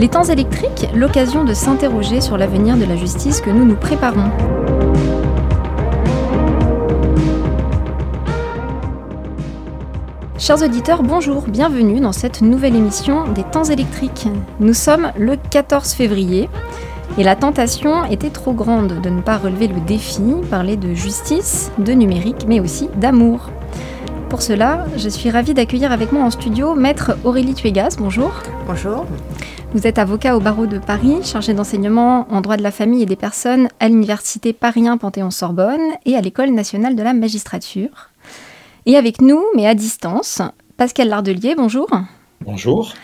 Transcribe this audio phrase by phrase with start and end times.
[0.00, 4.30] Les temps électriques, l'occasion de s'interroger sur l'avenir de la justice que nous nous préparons.
[10.38, 14.26] Chers auditeurs, bonjour, bienvenue dans cette nouvelle émission des temps électriques.
[14.58, 16.48] Nous sommes le 14 février
[17.18, 21.70] et la tentation était trop grande de ne pas relever le défi, parler de justice,
[21.76, 23.50] de numérique, mais aussi d'amour.
[24.30, 27.96] Pour cela, je suis ravie d'accueillir avec moi en studio Maître Aurélie Tuégas.
[27.98, 28.32] Bonjour.
[28.66, 29.04] Bonjour.
[29.72, 33.06] Vous êtes avocat au barreau de Paris, chargé d'enseignement en droit de la famille et
[33.06, 38.10] des personnes à l'université Paris 1 Panthéon-Sorbonne et à l'École nationale de la magistrature.
[38.86, 40.42] Et avec nous, mais à distance,
[40.76, 41.88] Pascal Lardelier, bonjour.
[42.40, 42.94] Bonjour.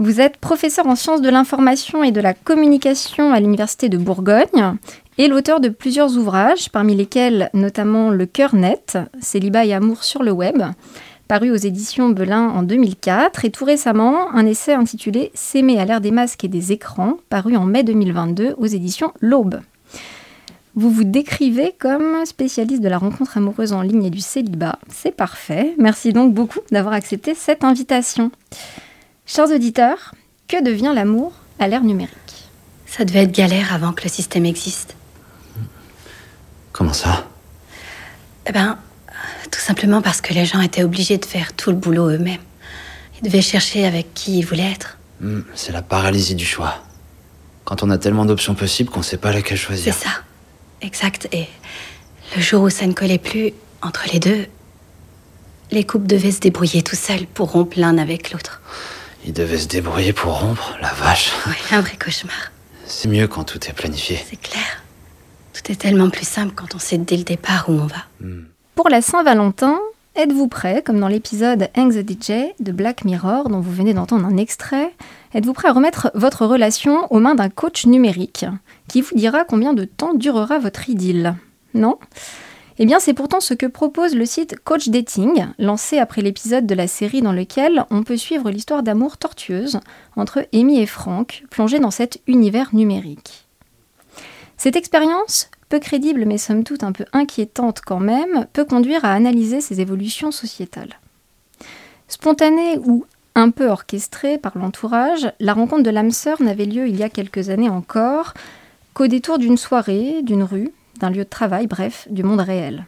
[0.00, 4.78] Vous êtes professeur en sciences de l'information et de la communication à l'Université de Bourgogne
[5.16, 10.24] et l'auteur de plusieurs ouvrages, parmi lesquels notamment Le cœur net, Célibat et amour sur
[10.24, 10.60] le web,
[11.30, 16.00] paru aux éditions Belin en 2004, et tout récemment un essai intitulé S'aimer à l'ère
[16.00, 19.60] des masques et des écrans, paru en mai 2022 aux éditions L'Aube.
[20.74, 24.80] Vous vous décrivez comme spécialiste de la rencontre amoureuse en ligne et du célibat.
[24.88, 25.76] C'est parfait.
[25.78, 28.32] Merci donc beaucoup d'avoir accepté cette invitation.
[29.24, 30.16] Chers auditeurs,
[30.48, 32.50] que devient l'amour à l'ère numérique?
[32.86, 34.96] Ça devait être galère avant que le système existe.
[36.72, 37.28] Comment ça?
[38.48, 38.76] Eh ben,
[39.50, 42.40] tout simplement parce que les gens étaient obligés de faire tout le boulot eux-mêmes.
[43.20, 44.98] Ils devaient chercher avec qui ils voulaient être.
[45.20, 46.76] Hmm, C'est la paralysie du choix.
[47.64, 49.94] Quand on a tellement d'options possibles qu'on sait pas laquelle C'est choisir.
[49.94, 50.10] ça.
[50.82, 51.28] Exact.
[51.32, 51.46] Et
[52.36, 54.46] le jour où ça ne collait plus entre les deux,
[55.70, 58.60] les couples devaient se débrouiller tout seuls pour rompre l'un avec l'autre.
[59.26, 61.30] Ils devaient se débrouiller pour rompre, la vache.
[61.46, 62.50] Ouais, un vrai cauchemar.
[62.86, 64.18] C'est mieux quand tout est planifié.
[64.28, 64.82] C'est clair.
[65.52, 68.06] Tout est tellement plus simple quand on sait dès le départ où on va.
[68.80, 69.78] Pour la Saint-Valentin,
[70.16, 74.24] êtes-vous prêt, comme dans l'épisode Hang the DJ de Black Mirror, dont vous venez d'entendre
[74.24, 74.94] un extrait,
[75.34, 78.46] êtes-vous prêt à remettre votre relation aux mains d'un coach numérique
[78.88, 81.34] qui vous dira combien de temps durera votre idylle?
[81.74, 81.98] Non?
[82.78, 86.74] Eh bien, c'est pourtant ce que propose le site Coach Dating, lancé après l'épisode de
[86.74, 89.80] la série dans lequel on peut suivre l'histoire d'amour tortueuse
[90.16, 93.46] entre Amy et Frank, plongés dans cet univers numérique.
[94.56, 99.14] Cette expérience, peu crédible mais somme toute un peu inquiétante quand même, peut conduire à
[99.14, 101.00] analyser ces évolutions sociétales.
[102.08, 106.96] Spontanée ou un peu orchestrée par l'entourage, la rencontre de l'âme sœur n'avait lieu il
[106.96, 108.34] y a quelques années encore
[108.92, 112.84] qu'au détour d'une soirée, d'une rue, d'un lieu de travail, bref, du monde réel.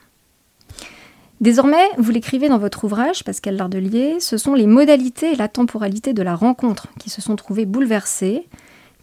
[1.41, 6.12] Désormais, vous l'écrivez dans votre ouvrage, Pascal Lardelier, ce sont les modalités et la temporalité
[6.12, 8.47] de la rencontre qui se sont trouvées bouleversées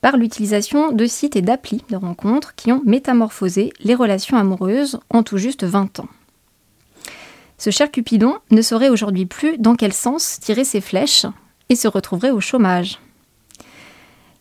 [0.01, 5.23] par l'utilisation de sites et d'applis de rencontres qui ont métamorphosé les relations amoureuses en
[5.23, 6.09] tout juste 20 ans.
[7.57, 11.25] Ce cher Cupidon ne saurait aujourd'hui plus dans quel sens tirer ses flèches
[11.67, 12.99] et se retrouverait au chômage.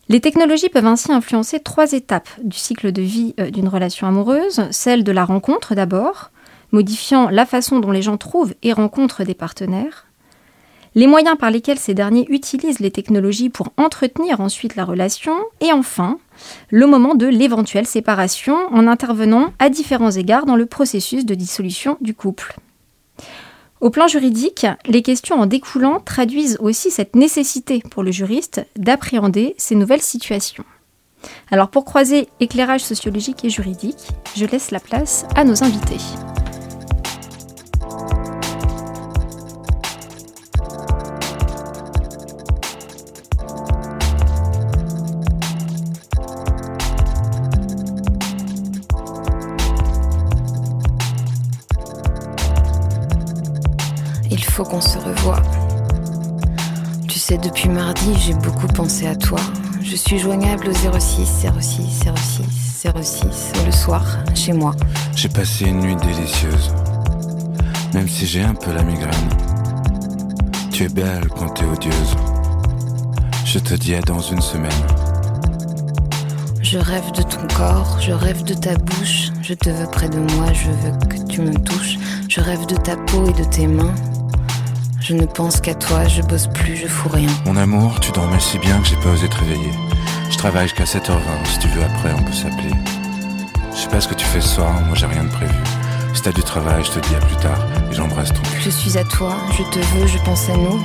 [0.07, 4.63] Les technologies peuvent ainsi influencer trois étapes du cycle de vie euh, d'une relation amoureuse,
[4.71, 6.31] celle de la rencontre d'abord,
[6.71, 10.07] modifiant la façon dont les gens trouvent et rencontrent des partenaires,
[10.95, 15.71] les moyens par lesquels ces derniers utilisent les technologies pour entretenir ensuite la relation, et
[15.71, 16.17] enfin,
[16.69, 21.97] le moment de l'éventuelle séparation en intervenant à différents égards dans le processus de dissolution
[22.01, 22.55] du couple.
[23.81, 29.55] Au plan juridique, les questions en découlant traduisent aussi cette nécessité pour le juriste d'appréhender
[29.57, 30.65] ces nouvelles situations.
[31.49, 35.99] Alors pour croiser éclairage sociologique et juridique, je laisse la place à nos invités.
[54.59, 55.41] Faut qu'on se revoie.
[57.07, 59.39] Tu sais, depuis mardi, j'ai beaucoup pensé à toi.
[59.81, 64.03] Je suis joignable au 06 06 06 06 le soir,
[64.35, 64.75] chez moi.
[65.15, 66.73] J'ai passé une nuit délicieuse,
[67.93, 69.29] même si j'ai un peu la migraine.
[70.73, 72.15] Tu es belle quand t'es odieuse.
[73.45, 74.83] Je te dis à dans une semaine.
[76.61, 79.29] Je rêve de ton corps, je rêve de ta bouche.
[79.41, 81.97] Je te veux près de moi, je veux que tu me touches.
[82.27, 83.95] Je rêve de ta peau et de tes mains.
[85.09, 87.31] Je ne pense qu'à toi, je bosse plus, je fous rien.
[87.43, 89.71] Mon amour, tu dormais si bien que j'ai pas osé te réveiller.
[90.29, 92.69] Je travaille jusqu'à 7h20, si tu veux après on peut s'appeler.
[93.73, 95.55] Je sais pas ce que tu fais ce soir, moi j'ai rien de prévu.
[96.13, 97.57] Si t'as du travail, je te dis à plus tard
[97.89, 98.61] et j'embrasse ton cul.
[98.61, 100.79] Je suis à toi, je te veux, je pense à nous.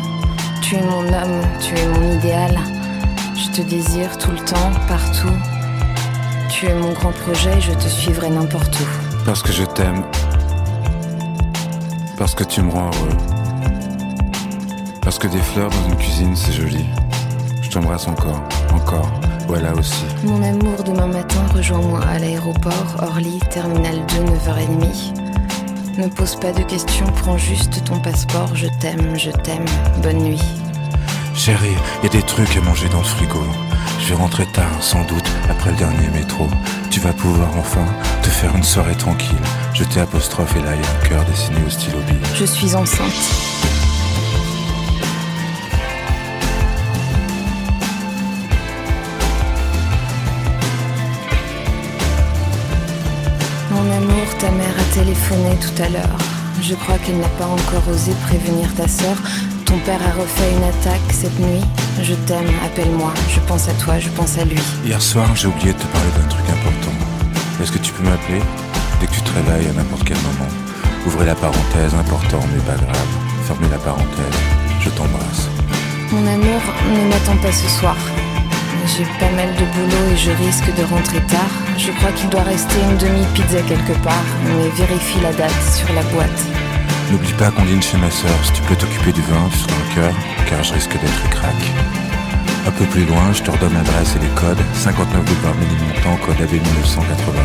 [0.63, 2.59] Tu es mon homme, tu es mon idéal.
[3.37, 5.37] Je te désire tout le temps, partout.
[6.49, 8.87] Tu es mon grand projet, je te suivrai n'importe où.
[9.27, 10.03] Parce que je t'aime.
[12.17, 13.44] Parce que tu me rends heureux.
[15.05, 16.87] Parce que des fleurs dans une cuisine, c'est joli.
[17.61, 18.41] Je t'embrasse encore,
[18.73, 19.11] encore,
[19.47, 20.05] voilà aussi.
[20.25, 25.99] Mon amour, demain matin, rejoins-moi à l'aéroport, Orly, terminal 2, 9h30.
[25.99, 29.67] Ne pose pas de questions, prends juste ton passeport, je t'aime, je t'aime,
[30.03, 30.43] bonne nuit.
[31.35, 33.43] Chérie, y a des trucs à manger dans le frigo.
[34.01, 36.49] Je vais rentrer tard, sans doute, après le dernier métro.
[36.91, 37.85] Tu vas pouvoir enfin
[38.23, 39.37] te faire une soirée tranquille.
[39.75, 42.17] Je t'ai apostrophe et là, y a un cœur dessiné au stylo bille.
[42.35, 43.74] Je suis enceinte.
[54.45, 56.19] Ta mère a téléphoné tout à l'heure.
[56.61, 59.17] Je crois qu'elle n'a pas encore osé prévenir ta sœur.
[59.65, 61.65] Ton père a refait une attaque cette nuit.
[62.03, 63.13] Je t'aime, appelle-moi.
[63.31, 64.61] Je pense à toi, je pense à lui.
[64.85, 66.95] Hier soir, j'ai oublié de te parler d'un truc important.
[67.63, 68.43] Est-ce que tu peux m'appeler?
[69.01, 70.51] Dès que tu te réveilles à n'importe quel moment.
[71.07, 73.13] Ouvrez la parenthèse, important mais pas grave.
[73.47, 74.39] Fermez la parenthèse.
[74.81, 75.49] Je t'embrasse.
[76.13, 76.61] Mon amour,
[76.93, 77.97] ne m'attends pas ce soir.
[78.93, 81.64] J'ai pas mal de boulot et je risque de rentrer tard.
[81.77, 86.03] Je crois qu'il doit rester une demi-pizza quelque part, mais vérifie la date sur la
[86.15, 86.41] boîte.
[87.11, 88.31] N'oublie pas qu'on dîne chez ma sœur.
[88.43, 90.15] Si tu peux t'occuper du vin, tu seras un cœur,
[90.49, 91.55] car je risque d'être crack.
[92.67, 94.63] Un peu plus loin, je te redonne l'adresse et les codes.
[94.75, 97.41] 59 boulevard Ménilmontant, code AB 1980.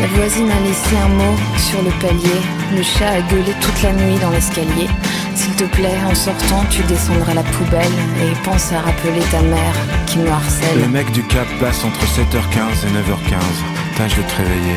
[0.00, 2.40] La voisine a laissé un mot sur le palier.
[2.76, 4.88] Le chat a gueulé toute la nuit dans l'escalier.
[5.34, 7.92] S'il te plaît, en sortant, tu descendras la poubelle
[8.22, 9.74] et pense à rappeler ta mère
[10.06, 10.88] qui me Le harcèle.
[10.90, 13.96] mec du cap passe entre 7h15 et 9h15.
[13.96, 14.76] Tâche de te réveiller.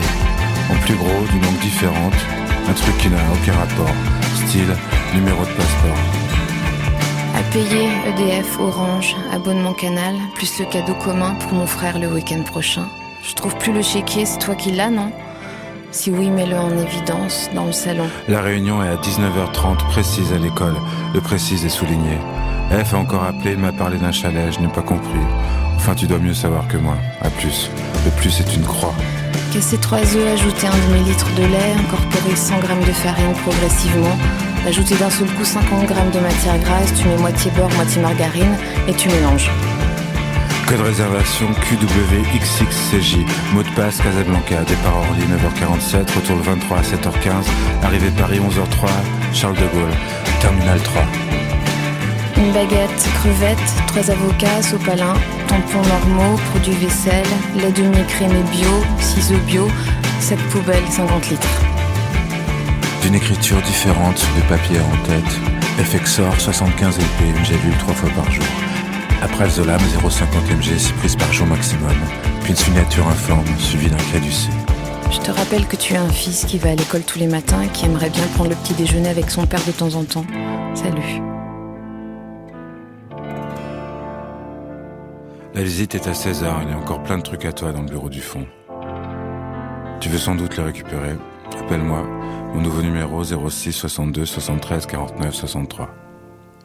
[0.71, 2.13] En plus gros, d'une langue différente.
[2.69, 3.93] Un truc qui n'a aucun rapport.
[4.47, 4.75] Style,
[5.13, 5.97] numéro de passeport.
[7.35, 12.41] À payer EDF Orange, abonnement canal, plus le cadeau commun pour mon frère le week-end
[12.43, 12.87] prochain.
[13.23, 15.11] Je trouve plus le chéquier, c'est toi qui l'as, non?
[15.91, 18.07] Si oui, mets-le en évidence dans le salon.
[18.27, 20.75] La réunion est à 19h30, précise à l'école.
[21.13, 22.17] Le précise est souligné.
[22.71, 25.19] F a encore appelé, il m'a parlé d'un chalet, je n'ai pas compris.
[25.77, 26.97] Enfin, tu dois mieux savoir que moi.
[27.21, 27.71] À plus.
[28.03, 28.93] Le plus est une croix.
[29.53, 34.17] Casser trois œufs, ajouter un demi-litre de lait, incorporer 100 g de farine progressivement,
[34.67, 38.57] ajouter d'un seul coup 50 g de matière grasse, tu mets moitié beurre, moitié margarine
[38.89, 39.49] et tu mélanges.
[40.67, 43.19] Code réservation QWXXCJ.
[43.53, 44.63] Mot de passe Casablanca.
[44.65, 46.13] Départ Orly 9h47.
[46.13, 47.45] Retour le 23 à 7h15.
[47.83, 48.89] Arrivée Paris 11h03.
[49.33, 49.95] Charles de Gaulle.
[50.41, 51.03] Terminal 3.
[52.37, 55.13] Une baguette, crevettes, trois avocats, sopalin,
[55.47, 57.25] tampons normaux, produits vaisselle,
[57.55, 58.69] lait demi-écrémé bio,
[58.99, 59.67] ciseaux bio,
[60.19, 61.61] sac poubelle 50 litres.
[63.01, 65.39] D'une écriture différente sur du papier en tête.
[65.83, 68.45] FXOR 75 LP, une gélule trois fois par jour.
[69.21, 71.91] Après le Zolam 0,50 mg, 6 prises par jour maximum.
[72.41, 74.49] Puis une signature informe suivie d'un caducé.
[75.11, 77.61] Je te rappelle que tu as un fils qui va à l'école tous les matins
[77.61, 80.25] et qui aimerait bien prendre le petit déjeuner avec son père de temps en temps.
[80.75, 81.21] Salut.
[85.55, 87.81] La visite est à 16h, il y a encore plein de trucs à toi dans
[87.81, 88.45] le bureau du fond.
[89.99, 91.15] Tu veux sans doute les récupérer?
[91.59, 92.03] Appelle-moi.
[92.53, 95.89] Mon nouveau numéro 06 62 73 49 63.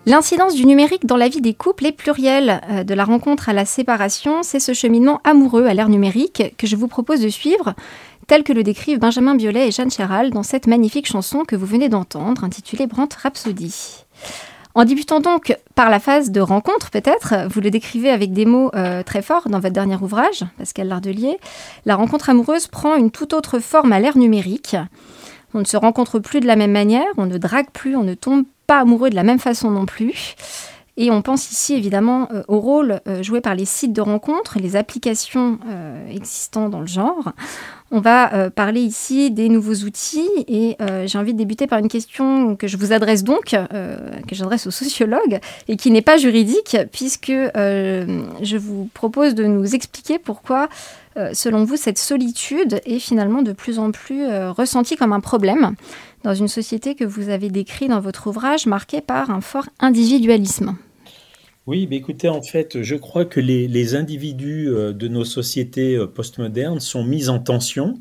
[0.04, 2.60] L'incidence du numérique dans la vie des couples est plurielle.
[2.70, 6.66] Euh, De la rencontre à la séparation, c'est ce cheminement amoureux à l'ère numérique que
[6.66, 7.74] je vous propose de suivre,
[8.26, 11.66] tel que le décrivent Benjamin Biolay et Jeanne Chéral dans cette magnifique chanson que vous
[11.66, 14.04] venez d'entendre, intitulée Brant Rhapsody.
[14.74, 18.70] En débutant donc par la phase de rencontre, peut-être, vous le décrivez avec des mots
[18.74, 21.38] euh, très forts dans votre dernier ouvrage, Pascal Lardelier,
[21.86, 24.76] la rencontre amoureuse prend une toute autre forme à l'ère numérique.
[25.54, 28.14] On ne se rencontre plus de la même manière, on ne drague plus, on ne
[28.14, 30.34] tombe pas amoureux de la même façon non plus.
[30.98, 34.58] Et on pense ici évidemment euh, au rôle euh, joué par les sites de rencontres,
[34.60, 37.32] les applications euh, existant dans le genre.
[37.90, 41.88] On va euh, parler ici des nouveaux outils et j'ai envie de débuter par une
[41.88, 46.76] question que je vous adresse donc, que j'adresse aux sociologues et qui n'est pas juridique
[46.90, 50.68] puisque je vous propose de nous expliquer pourquoi,
[51.34, 55.74] selon vous, cette solitude est finalement de plus en plus euh, ressentie comme un problème
[56.24, 60.76] dans une société que vous avez décrit dans votre ouvrage marquée par un fort individualisme?
[61.66, 65.94] Oui, mais écoutez, en fait, je crois que les, les individus euh, de nos sociétés
[65.94, 68.00] euh, postmodernes sont mis en tension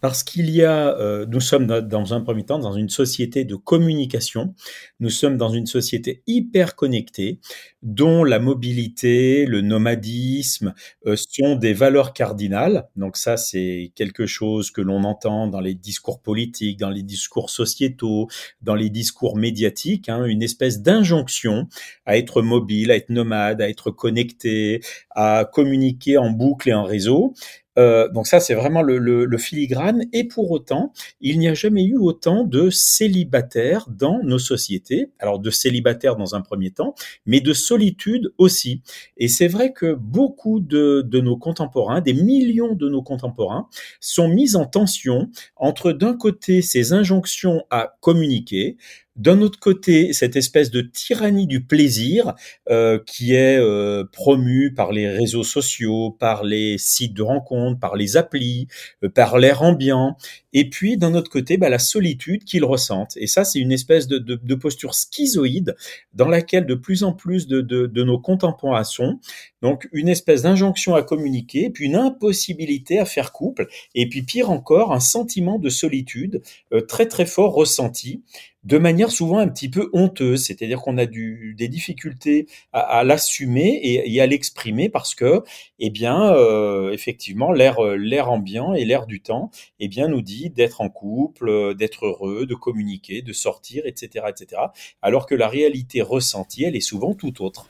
[0.00, 3.54] parce qu'il y a, euh, nous sommes dans- un premier temps dans une société de
[3.54, 4.54] communication,
[4.98, 7.38] nous sommes dans une société hyper connectée,
[7.82, 10.74] dont la mobilité, le nomadisme
[11.06, 12.88] euh, sont des valeurs cardinales.
[12.96, 17.50] Donc ça, c'est quelque chose que l'on entend dans les discours politiques, dans les discours
[17.50, 18.28] sociétaux,
[18.62, 21.68] dans les discours médiatiques, hein, une espèce d'injonction
[22.06, 24.80] à être mobile, à être nomade, à être connecté,
[25.10, 27.34] à communiquer en boucle et en réseau.
[27.80, 30.04] Euh, donc ça, c'est vraiment le, filigrane.
[30.12, 35.10] Et pour autant, il n'y a jamais eu autant de célibataires dans nos sociétés.
[35.18, 36.94] Alors de célibataires dans un premier temps,
[37.24, 38.82] mais de solitude aussi.
[39.16, 43.68] Et c'est vrai que beaucoup de nos contemporains, des millions de nos contemporains,
[43.98, 48.76] sont mis en tension entre d'un côté ces injonctions à communiquer,
[49.20, 52.34] d'un autre côté, cette espèce de tyrannie du plaisir
[52.70, 57.96] euh, qui est euh, promue par les réseaux sociaux, par les sites de rencontres, par
[57.96, 58.66] les applis,
[59.04, 60.16] euh, par l'air ambiant,
[60.54, 63.14] et puis d'un autre côté, bah, la solitude qu'ils ressentent.
[63.18, 65.76] Et ça, c'est une espèce de, posture schizoïde
[66.14, 69.20] dans laquelle de plus en plus de, de nos contemporains sont.
[69.60, 74.50] Donc une espèce d'injonction à communiquer, puis une impossibilité à faire couple, et puis pire
[74.50, 76.42] encore, un sentiment de solitude
[76.88, 78.22] très très fort ressenti
[78.64, 83.80] de manière souvent un petit peu honteuse, c'est-à-dire qu'on a du, des difficultés à, l'assumer
[83.82, 85.42] et, à l'exprimer parce que,
[85.78, 90.50] eh bien, euh, effectivement, l'air, l'air ambiant et l'air du temps, eh bien, nous dit
[90.50, 94.60] d'être en couple, d'être heureux, de communiquer, de sortir, etc., etc.
[95.00, 97.66] Alors que la réalité ressentie, elle est souvent tout autre.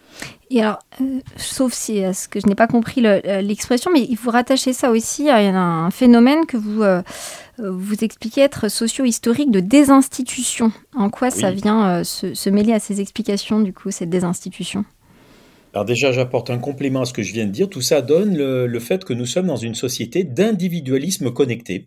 [0.51, 4.17] Et alors, euh, sauf si euh, ce que je n'ai pas compris l'expression, mais il
[4.17, 6.83] faut rattacher ça aussi à un phénomène que vous
[7.69, 10.73] vous expliquez être socio-historique de désinstitution.
[10.95, 14.85] En quoi ça vient euh, se, mêler à ces explications, du coup, cette désinstitution?
[15.73, 17.69] Alors déjà, j'apporte un complément à ce que je viens de dire.
[17.69, 21.87] Tout ça donne le, fait que nous sommes dans une société d'individualisme connecté.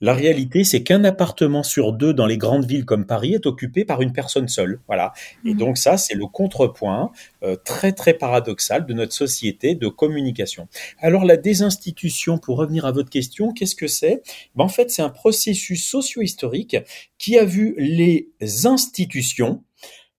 [0.00, 3.84] La réalité, c'est qu'un appartement sur deux dans les grandes villes comme Paris est occupé
[3.84, 4.80] par une personne seule.
[4.86, 5.14] Voilà.
[5.44, 5.56] Et mmh.
[5.56, 7.10] donc ça, c'est le contrepoint
[7.42, 10.68] euh, très très paradoxal de notre société de communication.
[11.00, 14.22] Alors la désinstitution, pour revenir à votre question, qu'est-ce que c'est?
[14.54, 16.76] Ben, En fait, c'est un processus socio-historique
[17.18, 18.28] qui a vu les
[18.66, 19.62] institutions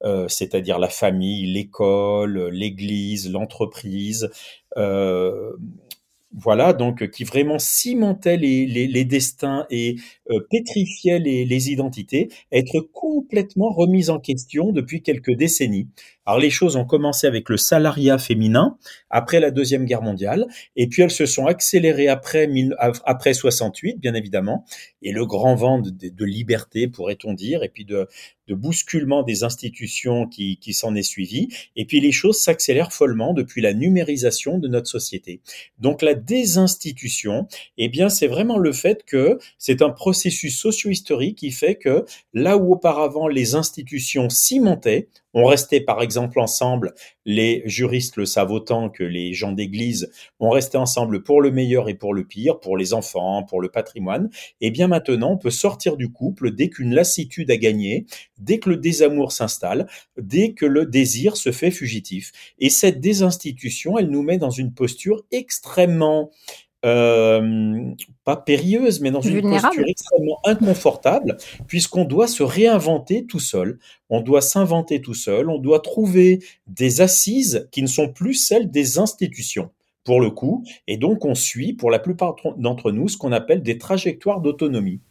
[0.06, 4.30] euh, c'est-à-dire la famille, l'école, l'église, l'entreprise,
[4.78, 5.54] euh,
[6.38, 9.96] voilà, donc qui vraiment cimentait les, destins et
[10.30, 15.88] euh, pétrifiait les, les, identités, être complètement remise en question depuis quelques décennies.
[16.26, 18.78] Alors les choses ont commencé avec le salariat féminin
[19.10, 20.46] après la deuxième guerre mondiale,
[20.76, 22.50] et puis elles se sont accélérées après
[23.06, 24.66] après 68 bien évidemment,
[25.02, 28.08] et le grand vent de, de liberté pourrait-on dire, et puis de,
[28.48, 33.62] de bousculement des institutions qui, s'en est suivi, et puis les choses s'accélèrent follement depuis
[33.62, 35.42] la numérisation de notre société.
[35.80, 37.48] Donc la désinstitution,
[37.78, 42.58] eh bien c'est vraiment le fait que c'est un processus socio-historique qui fait que là
[42.58, 48.90] où auparavant les institutions cimentaient, on restait par exemple ensemble, les juristes le savent autant
[48.90, 52.78] que les gens d'église, on restait ensemble pour le meilleur et pour le pire, pour
[52.78, 54.30] les enfants, pour le patrimoine.
[54.62, 58.06] Et bien maintenant, on peut sortir du couple dès qu'une lassitude a gagné,
[58.38, 59.88] dès que le désamour s'installe,
[60.18, 62.32] dès que le désir se fait fugitif.
[62.60, 66.32] Et cette désinstitution, elle nous met dans une posture extrêmement
[66.86, 71.38] euh, pas périlleuse, mais dans une posture extrêmement inconfortable,
[71.68, 73.80] puisqu'on doit se réinventer tout seul.
[74.10, 75.50] On doit s'inventer tout seul.
[75.50, 79.72] On doit trouver des assises qui ne sont plus celles des institutions,
[80.04, 80.64] pour le coup.
[80.88, 85.02] Et donc, on suit, pour la plupart d'entre nous, ce qu'on appelle des trajectoires d'autonomie.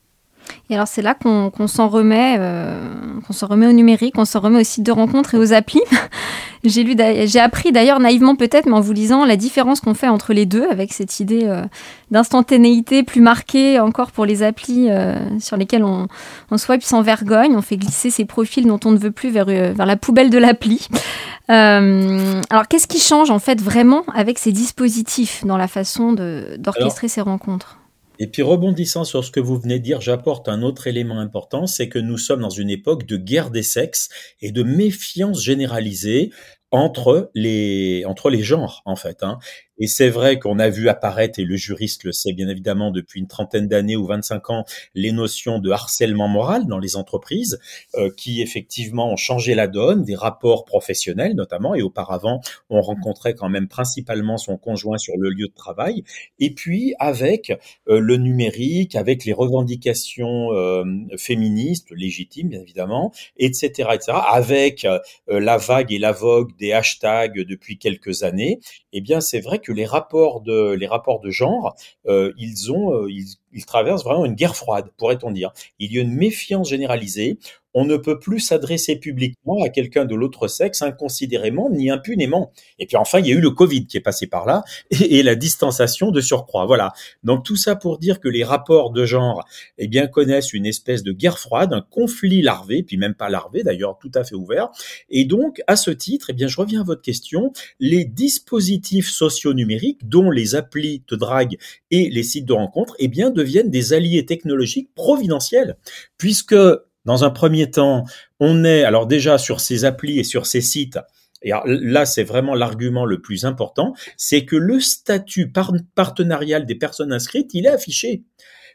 [0.71, 2.79] Et alors c'est là qu'on s'en remet, euh,
[3.27, 5.83] qu'on s'en remet au numérique, qu'on s'en remet aux sites de rencontres et aux applis.
[6.65, 6.97] j'ai lu,
[7.27, 10.47] j'ai appris d'ailleurs naïvement peut-être, mais en vous lisant la différence qu'on fait entre les
[10.47, 11.63] deux, avec cette idée euh,
[12.11, 16.09] d'instantanéité plus marquée encore pour les applis euh, sur lesquelles on,
[16.51, 19.45] on swipe sans vergogne, on fait glisser ces profils dont on ne veut plus vers,
[19.45, 20.89] vers la poubelle de l'appli.
[21.49, 26.15] alors qu'est-ce qui change en fait vraiment avec ces dispositifs dans la façon
[26.59, 27.79] d'orchestrer ces rencontres?
[28.19, 31.67] Et puis rebondissant sur ce que vous venez de dire, j'apporte un autre élément important,
[31.67, 34.09] c'est que nous sommes dans une époque de guerre des sexes
[34.41, 36.31] et de méfiance généralisée
[36.71, 39.23] entre les entre les genres en fait.
[39.23, 39.39] Hein.
[39.79, 43.21] Et c'est vrai qu'on a vu apparaître, et le juriste le sait bien évidemment depuis
[43.21, 44.65] une trentaine d'années ou 25 ans,
[44.95, 47.59] les notions de harcèlement moral dans les entreprises,
[47.97, 52.41] euh, qui effectivement ont changé la donne, des rapports professionnels notamment, et auparavant
[52.71, 56.05] on rencontrait quand même principalement son conjoint sur le lieu de travail,
[56.39, 57.51] et puis avec
[57.89, 60.85] euh, le numérique, avec les revendications euh,
[61.19, 64.87] féministes, légitimes bien évidemment, etc., etc., avec
[65.29, 68.61] la vague et la vogue des hashtags depuis quelques années,
[68.93, 71.75] eh bien c'est vrai que les rapports de, les rapports de genre,
[72.07, 75.53] euh, ils ont, euh, ils, il traverse vraiment une guerre froide, pourrait-on dire.
[75.79, 77.39] Il y a une méfiance généralisée
[77.75, 82.53] on ne peut plus s'adresser publiquement à quelqu'un de l'autre sexe inconsidérément ni impunément.
[82.79, 85.23] Et puis enfin, il y a eu le Covid qui est passé par là et,
[85.25, 86.67] la distanciation de surcroît.
[86.67, 86.93] Voilà.
[87.25, 89.45] Donc tout ça pour dire que les rapports de genre,
[89.79, 93.65] eh bien, connaissent une espèce de guerre froide, un conflit larvé, puis même pas larvé
[93.65, 94.69] d'ailleurs, tout à fait ouvert.
[95.11, 97.53] Et donc, à ce titre, eh bien, je reviens à votre question.
[97.81, 101.57] Les dispositifs socio-numériques, dont les applis de drague
[101.91, 105.77] et les sites de rencontres, eh bien, des alliés technologiques providentiels,
[106.19, 106.57] puisque
[107.05, 108.05] dans un premier temps,
[108.41, 110.99] on est alors déjà sur ces applis et sur ces sites.
[111.43, 115.53] Et là, c'est vraiment l'argument le plus important, c'est que le statut
[115.95, 118.23] partenarial des personnes inscrites, il est affiché.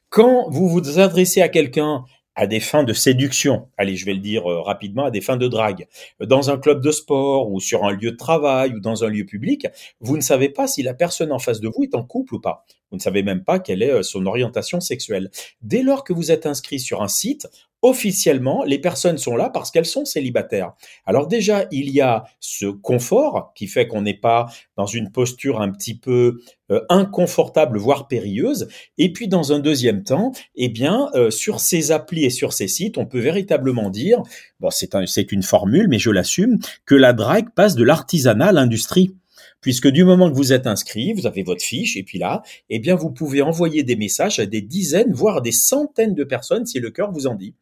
[0.09, 4.21] Quand vous vous adressez à quelqu'un à des fins de séduction, allez, je vais le
[4.21, 5.87] dire euh, rapidement, à des fins de drague,
[6.21, 9.25] dans un club de sport ou sur un lieu de travail ou dans un lieu
[9.25, 9.67] public,
[9.99, 12.39] vous ne savez pas si la personne en face de vous est en couple ou
[12.39, 12.65] pas.
[12.91, 15.29] Vous ne savez même pas quelle est euh, son orientation sexuelle.
[15.61, 17.47] Dès lors que vous êtes inscrit sur un site,
[17.81, 20.73] officiellement, les personnes sont là parce qu'elles sont célibataires.
[21.05, 25.61] Alors déjà, il y a ce confort qui fait qu'on n'est pas dans une posture
[25.61, 26.41] un petit peu
[26.71, 28.67] euh, inconfortable, voire périlleuse.
[28.97, 32.67] Et puis, dans un deuxième temps, eh bien, euh, sur ces applis et sur ces
[32.67, 34.21] sites, on peut véritablement dire,
[34.59, 38.51] bon, c'est un, une formule, mais je l'assume, que la drague passe de l'artisanat à
[38.51, 39.15] l'industrie
[39.61, 42.79] puisque du moment que vous êtes inscrit, vous avez votre fiche, et puis là, eh
[42.79, 46.79] bien, vous pouvez envoyer des messages à des dizaines, voire des centaines de personnes si
[46.79, 47.53] le cœur vous en dit.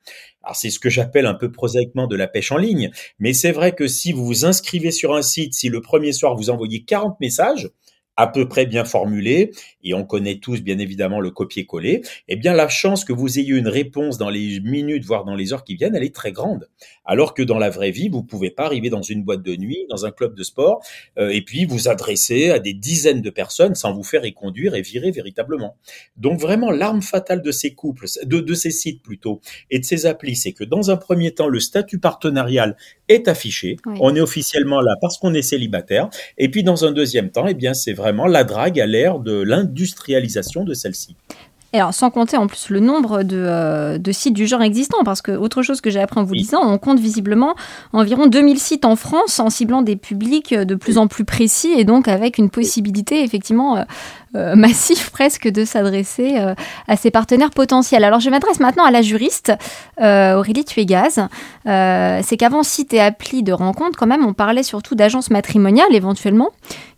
[0.44, 3.52] Alors, c'est ce que j'appelle un peu prosaïquement de la pêche en ligne, mais c'est
[3.52, 6.84] vrai que si vous vous inscrivez sur un site, si le premier soir vous envoyez
[6.84, 7.70] 40 messages,
[8.18, 9.52] à peu près bien formulé,
[9.84, 13.54] et on connaît tous bien évidemment le copier-coller, eh bien la chance que vous ayez
[13.54, 16.68] une réponse dans les minutes, voire dans les heures qui viennent, elle est très grande.
[17.06, 19.86] Alors que dans la vraie vie, vous pouvez pas arriver dans une boîte de nuit,
[19.90, 20.82] dans un club de sport,
[21.18, 24.82] euh, et puis vous adresser à des dizaines de personnes sans vous faire conduire et
[24.82, 25.78] virer véritablement.
[26.18, 30.06] Donc vraiment, l'arme fatale de ces couples, de, de ces sites plutôt, et de ces
[30.06, 32.76] applis, c'est que dans un premier temps, le statut partenarial
[33.08, 33.78] est affiché.
[34.00, 36.10] On est officiellement là parce qu'on est célibataire.
[36.38, 39.42] Et puis dans un deuxième temps, eh bien c'est vraiment la drague à l'ère de
[39.42, 41.18] l'industrialisation de celle-ci.
[41.74, 45.34] Alors, sans compter en plus le nombre euh, de, sites du genre existants, parce que
[45.34, 47.56] autre chose que j'ai appris en vous disant, on compte visiblement
[47.92, 51.84] environ 2000 sites en France en ciblant des publics de plus en plus précis et
[51.84, 53.84] donc avec une possibilité effectivement euh,
[54.36, 56.38] euh, massive presque de s'adresser
[56.88, 58.06] à ses partenaires potentiels.
[58.06, 59.52] Alors, je m'adresse maintenant à la juriste
[60.00, 61.28] Aurélie Tuégaz.
[61.66, 66.52] C'est qu'avant site et appli de rencontre, quand même, on parlait surtout d'agences matrimoniales éventuellement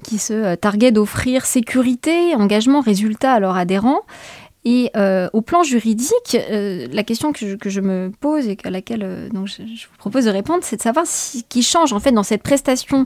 [0.03, 4.01] qui se targuaient d'offrir sécurité, engagement, résultat à leurs adhérents.
[4.65, 9.03] Et euh, au plan juridique, euh, la question que je, me pose et à laquelle
[9.03, 12.23] euh, je, vous propose de répondre, c'est de savoir ce qui change en fait dans
[12.23, 13.05] cette prestation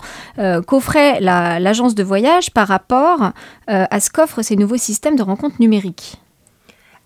[0.67, 3.31] qu'offrait l'agence de voyage par rapport
[3.67, 6.17] à ce qu'offrent ces nouveaux systèmes de rencontres numériques.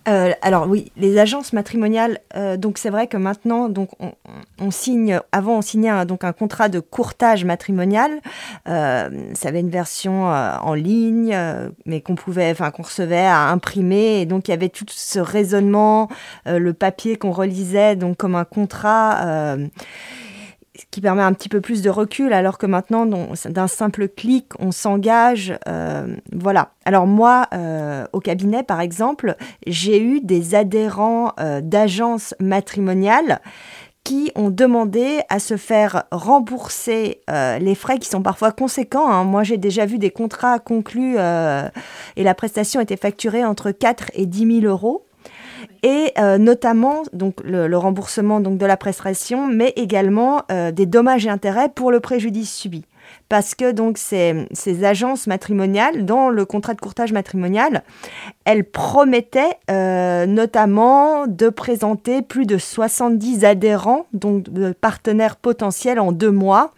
[0.08, 3.90] Euh, alors oui, les agences matrimoniales, euh, donc c'est vrai que maintenant, donc
[4.58, 8.10] on, signe, avant on signait un, donc un contrat de courtage matrimonial.
[8.68, 11.36] Euh, ça avait une version en ligne,
[11.84, 15.18] mais qu'on pouvait, enfin qu'on recevait à imprimer, et donc il y avait tout ce
[15.18, 16.08] raisonnement,
[16.46, 19.56] le papier qu'on relisait donc comme un contrat
[21.00, 25.54] permet un petit peu plus de recul, alors que maintenant, d'un simple clic, on s'engage.
[25.68, 26.72] Euh, voilà.
[26.84, 33.40] Alors moi, euh, au cabinet, par exemple, j'ai eu des adhérents euh, d'agences matrimoniales
[34.04, 39.10] qui ont demandé à se faire rembourser les frais qui sont parfois conséquents.
[39.10, 39.24] Hein.
[39.24, 44.24] Moi, j'ai déjà vu des contrats conclus et la prestation était facturée entre 4 et
[44.24, 45.07] 10 000 euros
[45.82, 47.02] et euh, notamment
[47.44, 52.00] le, remboursement donc de la prestation, mais également euh, des dommages et intérêts pour le
[52.00, 52.84] préjudice subi.
[53.28, 57.82] Parce que donc ces, ces agences matrimoniales, dans le contrat de courtage matrimonial,
[58.44, 66.12] elles promettaient euh, notamment de présenter plus de 70 adhérents, donc de partenaires potentiels en
[66.12, 66.72] deux mois,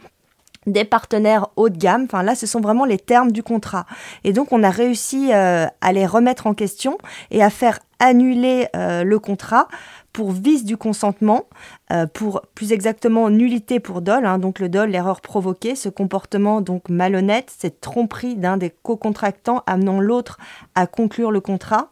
[0.67, 2.05] des partenaires haut de gamme.
[2.05, 3.87] Enfin là, ce sont vraiment les termes du contrat.
[4.25, 6.99] Et donc, on a réussi à les remettre en question
[7.31, 9.69] et à faire annuler euh, le contrat
[10.13, 11.45] pour vice du consentement,
[11.93, 16.61] euh, pour plus exactement nullité pour dol, hein, donc le dol, l'erreur provoquée, ce comportement
[16.61, 20.39] donc malhonnête, cette tromperie d'un des co-contractants amenant l'autre
[20.75, 21.91] à conclure le contrat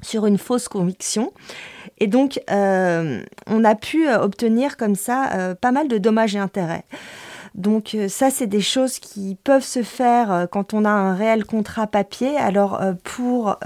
[0.00, 1.32] sur une fausse conviction.
[1.98, 6.84] Et donc, euh, on a pu obtenir comme ça pas mal de dommages et intérêts.
[7.56, 11.14] Donc euh, ça, c'est des choses qui peuvent se faire euh, quand on a un
[11.14, 12.36] réel contrat papier.
[12.36, 13.56] Alors euh, pour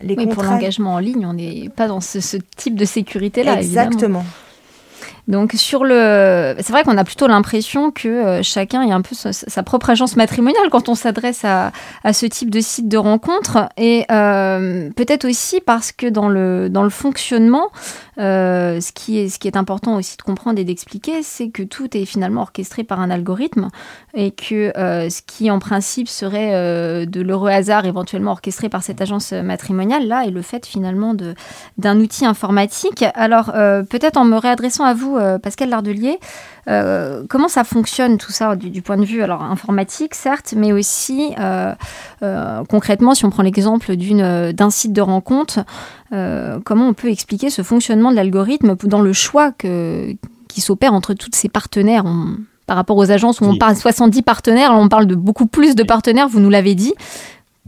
[0.00, 2.18] les oui, pour l'engagement en ligne, on n'est pas dans ce,
[2.56, 3.60] type de sécurité-là.
[3.60, 4.24] Exactement.
[5.28, 9.62] Donc sur le, c'est vrai qu'on a plutôt l'impression que chacun est un peu sa,
[9.62, 14.06] propre agence matrimoniale quand on s'adresse à, à, ce type de site de rencontre, et
[14.10, 17.68] euh, peut-être aussi parce que dans le dans le fonctionnement,
[18.20, 22.42] euh, ce qui est important aussi de comprendre et d'expliquer, c'est que tout est finalement
[22.42, 23.68] orchestré par un algorithme
[24.14, 29.32] et que ce qui en principe serait de l'heureux hasard éventuellement orchestré par cette agence
[29.32, 31.14] matrimoniale là est le fait finalement
[31.78, 33.04] d'un outil informatique.
[33.14, 33.52] Alors
[33.88, 36.18] peut-être en me réadressant à vous euh, Pascal Lardelier.
[36.68, 41.34] Euh, comment ça fonctionne tout ça du, point de vue alors informatique certes, mais aussi
[41.38, 41.74] euh,
[42.68, 45.60] concrètement si on prend l'exemple d'un site de rencontre,
[46.10, 51.30] comment on peut expliquer ce fonctionnement de l'algorithme dans le choix qui s'opère entre tous
[51.32, 52.04] ces partenaires?
[52.66, 55.82] Par rapport aux agences où on parle 70 partenaires, on parle de beaucoup plus de
[55.82, 56.94] partenaires, vous nous l'avez dit.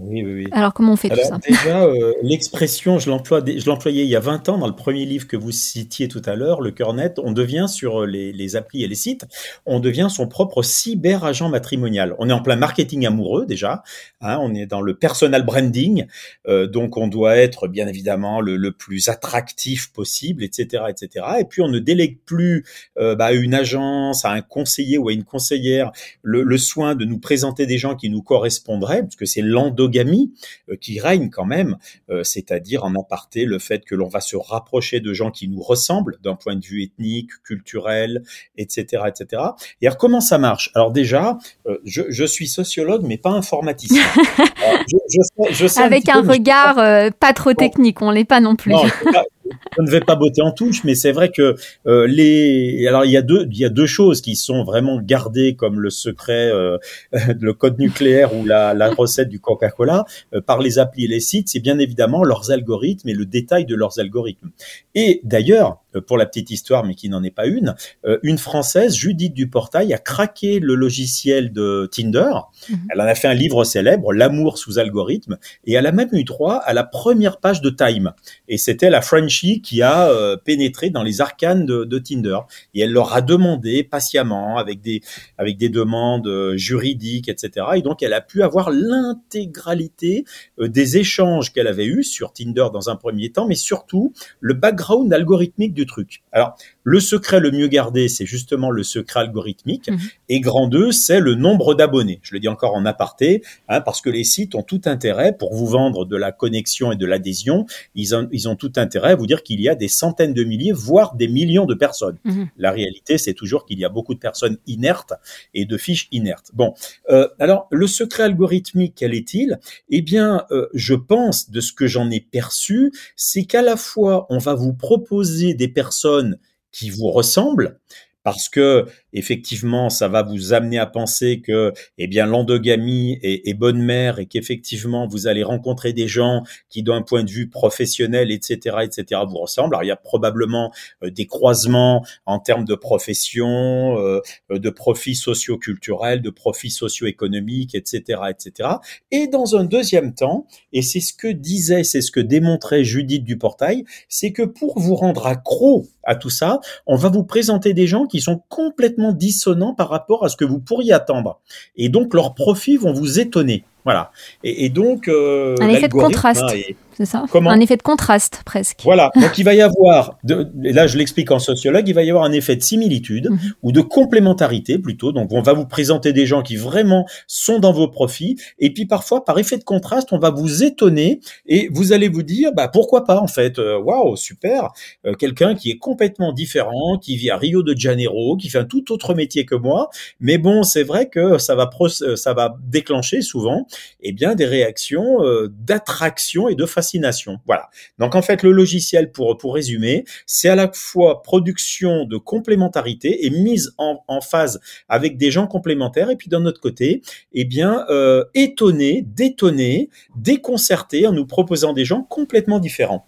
[0.04, 0.46] Oui, oui, oui.
[0.50, 4.48] Alors, comment on fait tout ça Déjà, euh, l'expression, je l'employais il y a 20
[4.48, 7.20] ans dans le premier livre que vous citiez tout à l'heure, Le cœur net.
[7.22, 9.26] On devient sur les, les, applis et les sites,
[9.64, 12.16] on devient son propre cyber-agent matrimonial.
[12.18, 13.84] On est en plein marketing amoureux déjà.
[14.20, 16.06] Hein, on est dans le personal branding.
[16.48, 21.26] Euh, donc, on doit être bien évidemment le, le, plus attractif possible, etc., etc.
[21.40, 22.64] Et puis, on ne délègue plus
[22.98, 26.96] euh, bah, à une agence, à un conseiller ou à une conseillère le, le soin
[26.96, 31.30] de nous présenter des gens qui nous correspondraient, parce que c'est l'endogamie euh, qui règne
[31.30, 31.76] quand même,
[32.10, 35.62] euh, c'est-à-dire en aparté le fait que l'on va se rapprocher de gens qui nous
[35.62, 38.22] ressemblent d'un point de vue ethnique, culturel,
[38.56, 39.42] etc., etc.
[39.80, 40.70] Et alors comment ça marche?
[40.74, 44.02] Alors déjà, euh, je, suis sociologue mais pas informaticien.
[45.76, 46.76] Avec un, regard
[47.14, 49.31] pas trop technique, on l'est pas non plus je
[49.78, 52.86] ne vais pas botter en touche, mais c'est vrai que euh, les.
[52.88, 55.80] Alors il y a deux, il y a deux choses qui sont vraiment gardées comme
[55.80, 56.78] le secret, euh,
[57.40, 61.20] le code nucléaire ou la, la recette du Coca-Cola euh, par les applis et les
[61.20, 61.48] sites.
[61.48, 64.50] C'est bien évidemment leurs algorithmes et le détail de leurs algorithmes.
[64.94, 67.74] Et d'ailleurs, pour la petite histoire, mais qui n'en est pas une,
[68.04, 72.32] euh, une Française, Judith Duportail, a craqué le logiciel de Tinder.
[72.68, 72.78] Mhm.
[72.90, 76.24] Elle en a fait un livre célèbre, L'amour sous algorithme, et elle a même eu
[76.24, 78.12] droit à la première page de Time.
[78.48, 82.38] Et c'était la Frenchie qui a euh, pénétré dans les arcanes de, de, Tinder.
[82.74, 85.02] Et elle leur a demandé patiemment, avec des,
[85.38, 87.66] avec des demandes juridiques, etc.
[87.76, 90.24] Et donc, elle a pu avoir l'intégralité
[90.58, 95.12] des échanges qu'elle avait eus sur Tinder dans un premier temps, mais surtout le background
[95.12, 96.22] algorithmique du truc.
[96.32, 99.90] Alors, le secret le mieux gardé, c'est justement le secret algorithmique.
[99.90, 99.98] Mhm.
[100.28, 102.20] Et grand 2, c'est le nombre d'abonnés.
[102.22, 105.54] Je le dis encore en aparté, hein, parce que les sites ont tout intérêt pour
[105.54, 107.66] vous vendre de la connexion et de l'adhésion.
[107.94, 110.44] Ils ont, ils ont tout intérêt à vous dire qu'il y a des centaines de
[110.44, 112.18] milliers, voire des millions de personnes.
[112.24, 112.48] Mhm.
[112.56, 115.12] La réalité, c'est toujours qu'il y a beaucoup de personnes inertes
[115.54, 116.50] et de fiches inertes.
[116.54, 116.74] Bon,
[117.10, 119.58] euh, alors le secret algorithmique, quel est-il?
[119.88, 124.26] Eh bien, euh, je pense, de ce que j'en ai perçu, c'est qu'à la fois,
[124.30, 126.38] on va vous proposer des personnes
[126.70, 127.80] qui vous ressemblent,
[128.22, 133.82] parce que effectivement, ça va vous amener à penser que, eh bien, l'endogamie est, bonne
[133.82, 138.76] mère et qu'effectivement, vous allez rencontrer des gens qui, d'un point de vue professionnel, etc.,
[138.82, 139.74] etc., vous ressemblent.
[139.74, 140.72] Alors, il y a probablement
[141.02, 144.20] euh, des croisements en termes de profession, euh,
[144.50, 148.70] de profils socio-culturels, de profils socio-économiques, etc., etc.
[149.10, 153.24] Et dans un deuxième temps, et c'est ce que disait, c'est ce que démontrait Judith
[153.24, 157.86] Duportail, c'est que pour vous rendre accro à tout ça, on va vous présenter des
[157.86, 161.40] gens qui sont complètement dissonants par rapport à ce que vous pourriez attendre.
[161.74, 163.64] Et donc leurs profits vont vous étonner.
[163.84, 164.10] Voilà.
[164.44, 166.42] Et, donc euh, un effet de contraste.
[166.42, 167.24] Hein, c'est ça?
[167.32, 168.80] Un effet de contraste presque.
[168.84, 169.10] Voilà.
[169.20, 170.18] Donc il va y avoir,
[170.64, 173.38] et là je l'explique en sociologue, il va y avoir un effet de similitude mhm.
[173.62, 175.12] ou de complémentarité plutôt.
[175.12, 178.86] Donc on va vous présenter des gens qui vraiment sont dans vos profits, et puis
[178.86, 182.68] parfois par effet de contraste, on va vous étonner et vous allez vous dire, bah
[182.68, 184.72] pourquoi pas en fait, euh, waouh super,
[185.06, 188.64] euh, quelqu'un qui est complètement différent, qui vit à Rio de Janeiro, qui fait un
[188.64, 189.88] tout autre métier que moi,
[190.20, 191.70] mais bon c'est vrai que ça va
[192.16, 193.66] ça va déclencher souvent,
[194.00, 197.38] eh bien des réactions euh, d'attraction et de fascination.
[197.46, 197.68] Voilà.
[197.98, 203.26] Donc en fait, le logiciel, pour, pour résumer, c'est à la fois production de complémentarité
[203.26, 206.10] et mise en, en phase avec des gens complémentaires.
[206.10, 211.84] Et puis d'un autre côté, eh bien, euh, étonner, détonner, déconcerter en nous proposant des
[211.84, 213.06] gens complètement différents.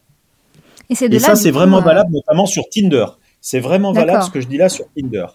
[0.91, 3.07] Et, ça, c'est vraiment euh, valable, notamment sur Tinder.
[3.41, 5.27] C'est vraiment valable ce que je dis là sur Tinder.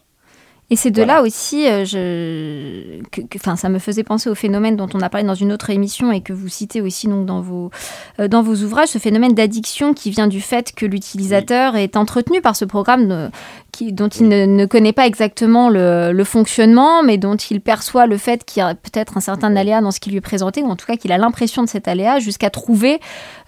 [0.72, 4.76] Et c'est de là aussi, euh, je, que, enfin, ça me faisait penser au phénomène
[4.76, 7.42] dont on a parlé dans une autre émission et que vous citez aussi donc dans
[7.42, 7.72] vos
[8.20, 12.42] euh, dans vos ouvrages, ce phénomène d'addiction qui vient du fait que l'utilisateur est entretenu
[12.42, 13.32] par ce programme
[13.72, 18.18] qui, dont il ne, connaît pas exactement le, le, fonctionnement, mais dont il perçoit le
[18.18, 20.68] fait qu'il y a peut-être un certain aléa dans ce qui lui est présenté, ou
[20.68, 23.00] en tout cas qu'il a l'impression de cet aléa, jusqu'à trouver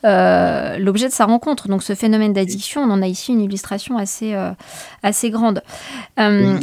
[0.05, 1.67] euh, l'objet de sa rencontre.
[1.67, 4.36] Donc ce phénomène d'addiction, on en a ici une illustration assez,
[5.03, 5.62] assez grande.
[6.19, 6.57] Euh,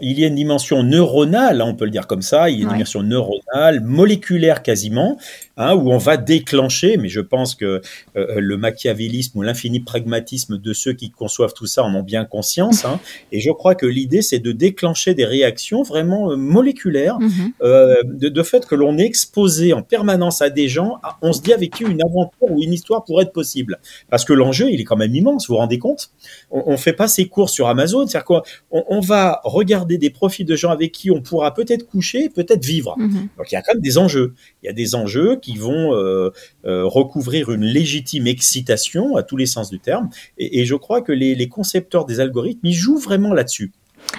[0.00, 2.64] il y a une dimension neuronale, on peut le dire comme ça, il y a
[2.64, 5.18] une dimension neuronale, moléculaire quasiment,
[5.58, 7.80] hein, où on va déclencher, mais je pense que euh,
[8.16, 12.24] euh, le machiavélisme ou l'infini pragmatisme de ceux qui conçoivent tout ça en ont bien
[12.24, 13.00] conscience, hein,
[13.32, 17.52] et je crois que l'idée c'est de déclencher des réactions vraiment euh, moléculaires, mhm.
[17.60, 21.52] de, de, fait que l'on est exposé en permanence à des gens, on se dit
[21.52, 24.84] avec qui une aventure ou une histoire pourrait être possible, parce que l'enjeu il est
[24.84, 26.10] quand même immense, vous vous rendez compte?
[26.50, 30.46] On ne fait pas ses cours sur Amazon, c'est-à-dire qu'on on va regarder des profils
[30.46, 32.94] de gens avec qui on pourra peut-être coucher, peut-être vivre.
[32.96, 33.28] Mhm.
[33.36, 34.34] Donc il y a quand même des enjeux.
[34.62, 36.30] Il y a des enjeux qui vont euh,
[36.66, 40.10] euh, recouvrir une légitime excitation à tous les sens du terme.
[40.36, 43.72] Et, je crois que les, concepteurs des algorithmes, ils jouent vraiment là-dessus.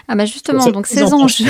[0.07, 1.45] Ah bah justement, donc ces enjeux,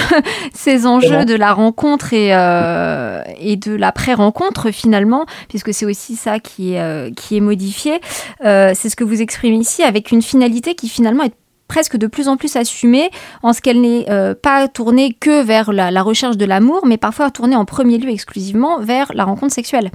[0.54, 6.16] ces enjeux de la rencontre et, euh, et de la pré-rencontre finalement, puisque c'est aussi
[6.16, 8.00] ça qui est, qui est modifié,
[8.42, 11.34] c'est ce que vous exprimez ici avec une finalité qui finalement est
[11.70, 13.12] presque de plus en plus assumée
[13.44, 17.30] en ce qu'elle n'est euh, pas tournée que vers la, recherche de l'amour, mais parfois
[17.30, 19.92] tournée en premier lieu exclusivement vers la rencontre sexuelle.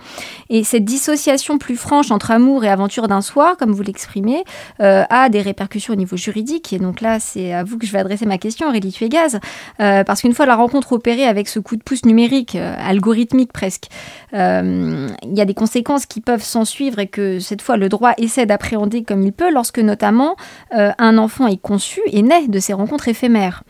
[0.48, 4.44] Et cette dissociation plus franche entre amour et aventure d'un soir, comme vous l'exprimez,
[4.80, 6.72] euh, a des répercussions au niveau juridique.
[6.72, 9.40] Et donc là, c'est à vous que je vais adresser ma question, Aurélie Tuégaz,
[9.80, 13.88] euh, parce qu'une fois la rencontre opérée avec ce coup de pouce numérique, algorithmique presque,
[14.32, 18.12] il y a des conséquences qui peuvent s'en suivre et que cette fois le droit
[18.18, 20.36] essaie d'appréhender comme il peut, lorsque notamment
[20.70, 23.64] un enfant est conçu et naît de ces rencontres éphémères.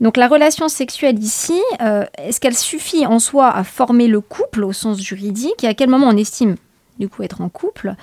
[0.00, 4.64] Donc la relation sexuelle ici, euh, est-ce qu'elle suffit en soi à former le couple
[4.64, 6.56] au sens juridique et à quel moment on estime
[6.98, 7.94] du coup être en couple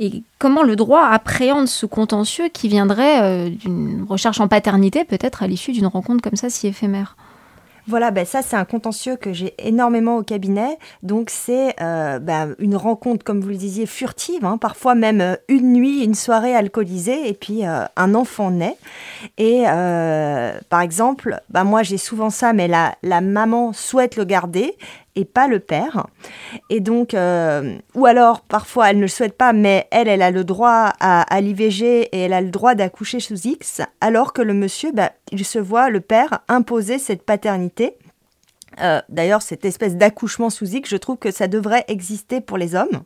[0.00, 5.44] et comment le droit appréhende ce contentieux qui viendrait euh, d'une recherche en paternité peut-être
[5.44, 7.16] à l'issue d'une rencontre comme ça si éphémère?
[7.90, 10.78] Voilà, ben ça c'est un contentieux que j'ai énormément au cabinet.
[11.02, 15.34] Donc c'est euh, ben, une rencontre, comme vous le disiez, furtive, hein, parfois même euh,
[15.48, 18.76] une nuit, une soirée alcoolisée, et puis euh, un enfant naît.
[19.36, 19.64] Et
[20.68, 24.76] par exemple, ben, moi j'ai souvent ça, mais la, la maman souhaite le garder
[25.16, 26.06] et pas le père.
[26.68, 30.30] Et donc, euh, ou alors parfois elle ne le souhaite pas, mais elle, elle a
[30.30, 34.54] le droit à, l'IVG et elle a le droit d'accoucher sous X, alors que le
[34.54, 37.96] monsieur, bah, il se voit, le père, imposer cette paternité.
[38.80, 42.74] Euh, d'ailleurs, cette espèce d'accouchement sous X, je trouve que ça devrait exister pour les
[42.74, 43.02] hommes.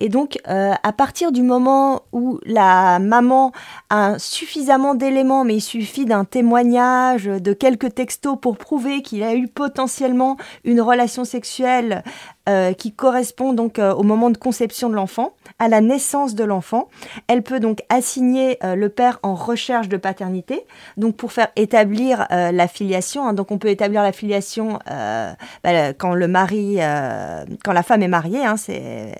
[0.00, 3.52] Et donc, euh, à partir du moment où la maman
[3.90, 9.34] a suffisamment d'éléments, mais il suffit d'un témoignage, de quelques textos pour prouver qu'il a
[9.34, 12.02] eu potentiellement une relation sexuelle
[12.48, 16.44] euh, qui correspond donc euh, au moment de conception de l'enfant, à la naissance de
[16.44, 16.88] l'enfant.
[17.28, 20.64] Elle peut donc assigner le père en recherche de paternité,
[20.96, 23.26] donc pour faire établir la filiation.
[23.26, 23.32] Hein.
[23.32, 26.78] donc on peut établir la filiation bah, quand le mari,
[27.64, 28.44] quand la femme est mariée.
[28.44, 29.12] Hein, c'est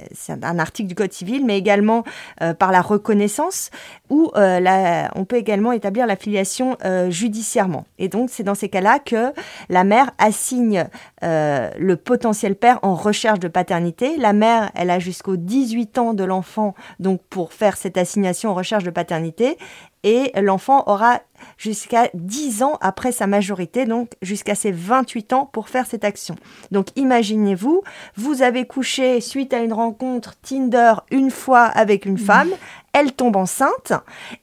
[0.43, 2.05] un article du Code civil, mais également
[2.41, 3.71] euh, par la reconnaissance,
[4.13, 7.87] ou euh, on peut également établir la filiation euh, judiciairement.
[7.99, 9.33] Et donc, c'est dans ces cas-là que
[9.71, 10.85] la mère assigne
[11.23, 14.17] le potentiel père en recherche de paternité.
[14.17, 18.55] La mère, elle a jusqu'aux 18 ans de l'enfant donc pour faire cette assignation en
[18.55, 19.57] recherche de paternité
[20.05, 21.21] et l'enfant aura
[21.59, 26.37] jusqu'à 10 ans après sa majorité, donc jusqu'à ses 28 ans pour faire cette action.
[26.71, 27.83] Donc imaginez-vous,
[28.17, 32.51] vous avez couché suite à une rencontre Tinder une fois avec une femme,
[32.93, 33.93] elle tombe enceinte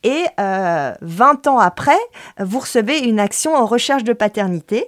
[0.04, 2.00] et 20 euh, ans après,
[2.40, 4.88] vous recevez une action en recherche de paternité,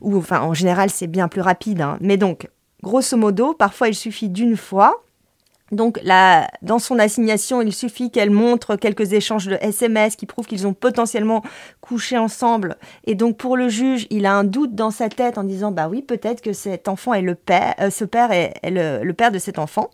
[0.00, 1.98] ou enfin en général c'est bien plus rapide, hein.
[2.00, 2.48] mais donc
[2.82, 5.02] grosso modo, parfois il suffit d'une fois
[5.70, 10.46] donc là, dans son assignation, il suffit qu'elle montre quelques échanges de SMS qui prouvent
[10.46, 11.42] qu'ils ont potentiellement
[11.80, 12.76] couché ensemble.
[13.04, 15.88] Et donc pour le juge, il a un doute dans sa tête en disant bah
[15.88, 19.38] oui, peut-être que cet enfant est le père, euh, ce père est, le, père de
[19.38, 19.90] cet enfant.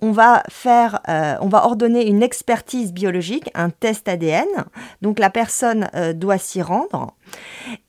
[0.00, 4.46] On va faire, euh, on va ordonner une expertise biologique, un test ADN.
[5.02, 7.14] Donc la personne euh, doit s'y rendre.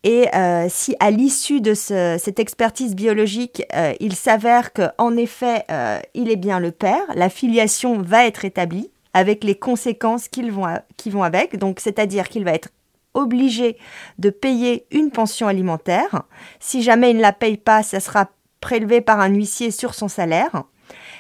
[0.03, 5.99] Et euh, si à l'issue de cette expertise biologique, euh, il s'avère qu'en effet, euh,
[6.13, 10.67] il est bien le père, la filiation va être établie avec les conséquences qui vont,
[11.07, 11.57] vont avec.
[11.57, 12.69] Donc, c'est-à-dire qu'il va être
[13.13, 13.77] obligé
[14.19, 16.23] de payer une pension alimentaire.
[16.59, 20.09] Si jamais il ne la paye pas, ça sera prélevé par un huissier sur son
[20.09, 20.63] salaire.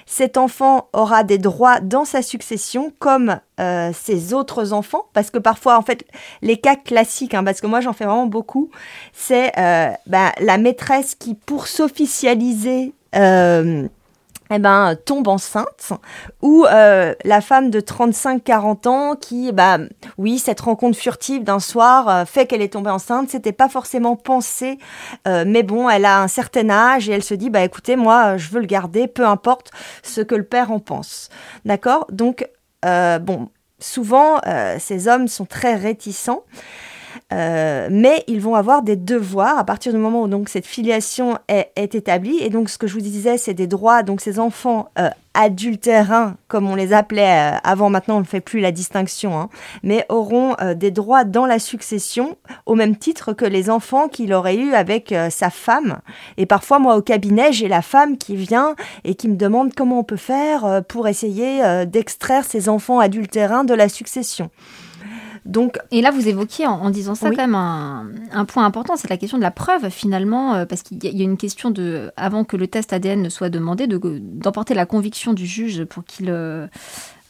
[0.05, 5.39] Cet enfant aura des droits dans sa succession comme euh, ses autres enfants, parce que
[5.39, 6.05] parfois, en fait,
[6.41, 8.69] les cas classiques, hein, parce que moi j'en fais vraiment beaucoup,
[9.13, 13.87] c'est euh, bah, la maîtresse qui, pour s'officialiser, euh,
[14.51, 15.93] eh ben, tombe enceinte,
[16.41, 19.79] ou euh, la femme de 35-40 ans qui, bah,
[20.17, 24.15] oui, cette rencontre furtive d'un soir euh, fait qu'elle est tombée enceinte, c'était pas forcément
[24.15, 24.77] pensé,
[25.27, 28.37] euh, mais bon, elle a un certain âge et elle se dit, bah écoutez, moi,
[28.37, 29.71] je veux le garder, peu importe
[30.03, 31.29] ce que le père en pense.
[31.65, 32.05] D'accord?
[32.11, 32.47] Donc,
[32.83, 34.39] bon, souvent,
[34.77, 36.43] ces hommes sont très réticents.
[37.33, 41.37] Euh, mais ils vont avoir des devoirs à partir du moment où donc cette filiation
[41.47, 42.37] est, établie.
[42.41, 44.03] Et donc ce que je vous disais, c'est des droits.
[44.03, 48.41] Donc ces enfants euh, adultérins, comme on les appelait euh, avant, maintenant on ne fait
[48.41, 49.49] plus la distinction, hein,
[49.83, 54.55] mais auront des droits dans la succession au même titre que les enfants qu'il aurait
[54.55, 55.99] eu avec sa femme.
[56.37, 59.99] Et parfois, moi au cabinet, j'ai la femme qui vient et qui me demande comment
[59.99, 64.49] on peut faire pour essayer d'extraire ces enfants adultérins de la succession.
[65.45, 69.17] Donc, et là, vous évoquiez en, disant ça quand même un, point important, c'est la
[69.17, 72.57] question de la preuve finalement, euh, parce qu'il y, a une question de, avant que
[72.57, 76.65] le test ADN ne soit demandé, d'emporter la conviction du juge pour qu'il euh,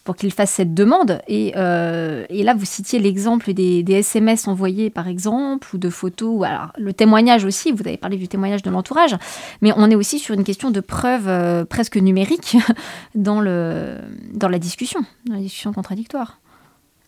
[0.06, 1.20] pour qu'il fasse cette demande.
[1.28, 5.90] Et, euh, et là, vous citiez l'exemple des, des, SMS envoyés, par exemple, ou de
[5.90, 6.46] photos.
[6.46, 9.18] Alors, le témoignage aussi, vous avez parlé du témoignage de l'entourage,
[9.62, 12.56] mais on est aussi sur une question de preuve presque numérique
[13.16, 13.98] dans, le,
[14.32, 16.40] dans la discussion, dans la discussion contradictoire.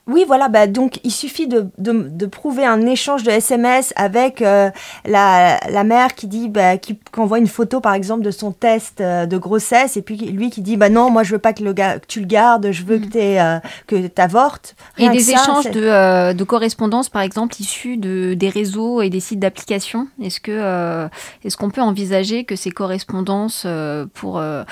[0.07, 4.69] Oui, voilà, bah, donc il suffit de, de, prouver un échange de SMS avec euh,
[5.05, 9.01] la, la, mère qui dit, bah, qui, envoie une photo par exemple de son test
[9.01, 11.63] euh, de grossesse et puis lui qui dit, bah non, moi je veux pas que,
[11.63, 11.73] le
[12.07, 14.75] tu le gardes, je veux que tu euh, que avortes.
[14.97, 19.39] Et des échanges de, de, correspondance par exemple issus de, des réseaux et des sites
[19.39, 20.07] d'application.
[20.21, 21.07] Est-ce que
[21.43, 23.67] est-ce qu'on peut envisager que ces correspondances
[24.13, 24.63] pour euh,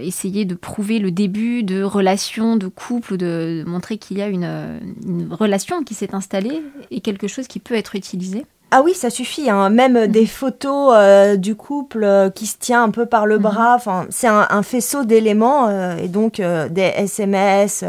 [0.00, 4.28] essayer de prouver le début de relation, de couple, ou de, montrer qu'il y a
[4.28, 9.10] une, relation qui s'est installée et quelque chose qui peut être utilisé ah oui, ça
[9.10, 9.50] suffit.
[9.50, 9.68] Hein.
[9.68, 10.06] Même mm.
[10.06, 13.42] des photos euh, du couple euh, qui se tient un peu par le mm.
[13.42, 13.74] bras.
[13.74, 17.84] Enfin, c'est un, faisceau d'éléments et donc des SMS,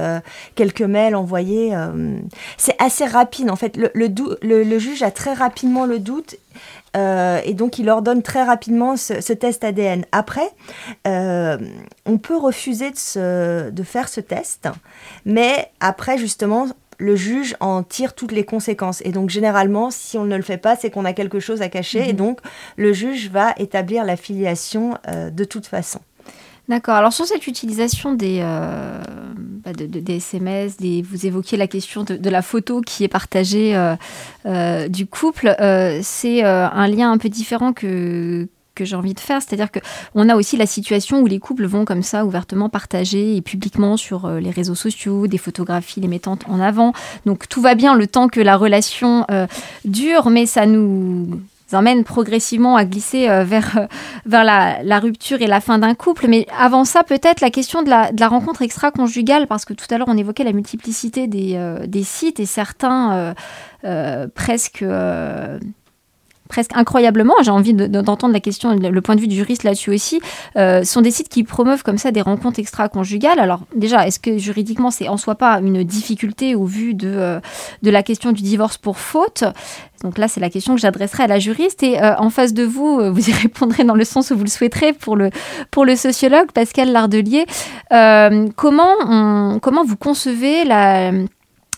[0.55, 1.77] quelques mails envoyés.
[2.57, 3.77] c'est assez rapide en fait.
[3.77, 3.91] Le,
[4.41, 6.35] le, juge a très rapidement le doute
[6.97, 10.05] euh, et donc, il ordonne très rapidement ce, test ADN.
[10.11, 10.49] Après,
[11.07, 11.57] euh,
[12.05, 14.67] on peut refuser de, faire ce test,
[15.25, 19.01] mais après, justement, le juge en tire toutes les conséquences.
[19.03, 21.69] Et donc, généralement, si on ne le fait pas, c'est qu'on a quelque chose à
[21.69, 22.07] cacher.
[22.07, 22.17] Et mhm.
[22.17, 22.39] donc,
[22.77, 25.99] le juge va établir la filiation euh, de toute façon.
[26.71, 26.95] D'accord.
[26.95, 28.97] Alors sur cette utilisation des, euh,
[29.35, 29.71] bah,
[30.07, 33.97] SMS, vous évoquiez la question de, la photo qui est partagée euh,
[34.45, 35.53] euh, du couple.
[36.01, 39.79] c'est un lien un peu différent que que j'ai envie de faire, c'est-à-dire que
[40.15, 43.97] on a aussi la situation où les couples vont comme ça ouvertement partager et publiquement
[43.97, 46.93] sur les réseaux sociaux des photographies les mettant en avant.
[47.25, 49.27] Donc tout va bien le temps que la relation
[49.83, 51.41] dure, mais ça nous
[51.75, 54.43] emmène progressivement à glisser euh, vers, euh,
[54.83, 56.27] la, rupture et la fin d'un couple.
[56.27, 60.07] Mais avant ça, peut-être la question de la, rencontre extra-conjugale, parce que tout à l'heure,
[60.09, 63.33] on évoquait la multiplicité des, euh, des sites et certains
[64.35, 64.85] presque
[66.51, 70.19] presque incroyablement, j'ai envie d'entendre la question, le point de vue du juriste là-dessus aussi,
[70.57, 73.39] euh, sont des sites qui promeuvent comme ça des rencontres extra-conjugales.
[73.39, 77.39] Alors déjà, est-ce que juridiquement c'est en soi pas une difficulté au vu de, euh,
[77.83, 79.45] de la question du divorce pour faute?
[80.03, 81.83] Donc là, c'est la question que j'adresserai à la juriste.
[81.83, 84.49] Et euh, en face de vous, vous y répondrez dans le sens où vous le
[84.49, 85.29] souhaiterez pour le,
[85.71, 87.45] pour le sociologue Pascal Lardelier.
[88.57, 91.13] comment, comment vous concevez la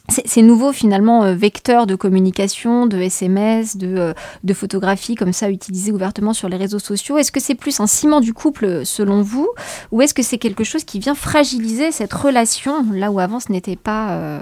[0.10, 4.14] ces nouveaux finalement euh, vecteurs de communication, de SMS, de, euh,
[4.44, 7.88] de photographie comme ça utilisés ouvertement sur les réseaux sociaux, est-ce que c'est plus un
[7.88, 9.48] ciment du couple selon vous
[9.92, 13.52] ou est-ce que c'est quelque chose qui vient fragiliser cette relation là où avant ce
[13.52, 14.12] n'était pas...
[14.12, 14.40] Euh,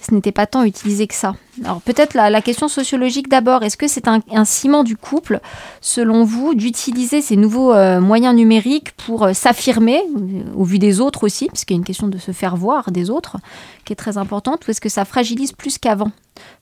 [0.00, 1.34] ce n'était pas tant utilisé que ça?
[1.64, 5.40] Alors peut-être la, question sociologique d'abord, est-ce que c'est un, ciment du couple,
[5.80, 10.02] selon vous, d'utiliser ces nouveaux euh, moyens numériques pour euh, s'affirmer,
[10.54, 12.90] au vu des autres aussi, parce qu'il y a une question de se faire voir
[12.90, 13.36] des autres,
[13.84, 16.12] qui est très importante, ou est-ce que ça fragilise plus qu'avant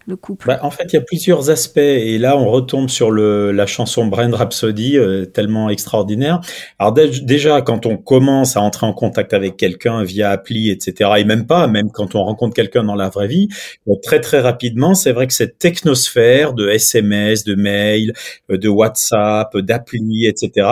[0.07, 0.47] le couple?
[0.47, 1.79] Bah, En fait, il y a plusieurs aspects.
[1.79, 6.41] Et là, on retombe sur la chanson Brain Rhapsody, euh, tellement extraordinaire.
[6.79, 11.25] Alors déjà, quand on commence à entrer en contact avec quelqu'un via appli, etc., et
[11.25, 13.49] même pas, même quand on rencontre quelqu'un dans la vraie vie,
[13.89, 18.13] euh, très très rapidement, c'est vrai que cette technosphère de SMS, de mail,
[18.51, 20.69] euh, de WhatsApp, d'appli, etc.,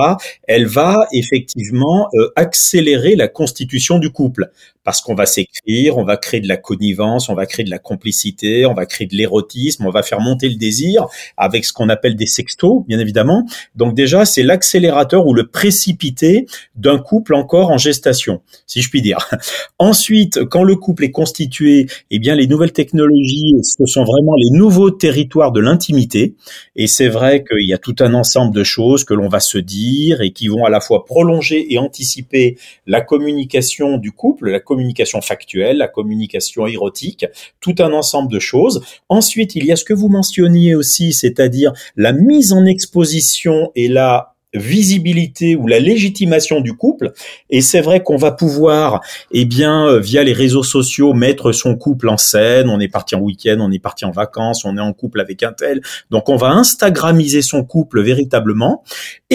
[0.46, 4.50] elle va effectivement accélérer la constitution du couple
[4.84, 7.78] parce qu'on va s'écrire, on va créer de la connivence, on va créer de la
[7.78, 11.88] complicité, on va créer de l'érotisme, on va faire monter le désir avec ce qu'on
[11.88, 13.46] appelle des sextos, bien évidemment.
[13.74, 19.02] Donc déjà, c'est l'accélérateur ou le précipité d'un couple encore en gestation, si je puis
[19.02, 19.28] dire.
[19.78, 24.50] Ensuite, quand le couple est constitué, eh bien les nouvelles technologies, ce sont vraiment les
[24.50, 26.34] nouveaux territoires de l'intimité.
[26.76, 29.58] Et c'est vrai qu'il y a tout un ensemble de choses que l'on va se
[29.58, 34.50] dire et qui vont à la fois prolonger et anticiper la communication du couple,
[35.20, 37.26] factuelle, la communication érotique,
[37.60, 38.82] tout un ensemble de choses.
[39.08, 43.88] Ensuite, il y a ce que vous mentionniez aussi, c'est-à-dire la mise en exposition et
[43.88, 47.12] la visibilité ou la légitimation du couple.
[47.50, 49.00] Et c'est vrai qu'on va pouvoir,
[49.32, 52.68] eh bien, euh, via les réseaux sociaux, mettre son couple en scène.
[52.70, 55.42] On est parti en week-end, on est parti en vacances, on est en couple avec
[55.42, 55.80] un tel.
[56.10, 58.84] Donc, on va instagramiser son couple véritablement.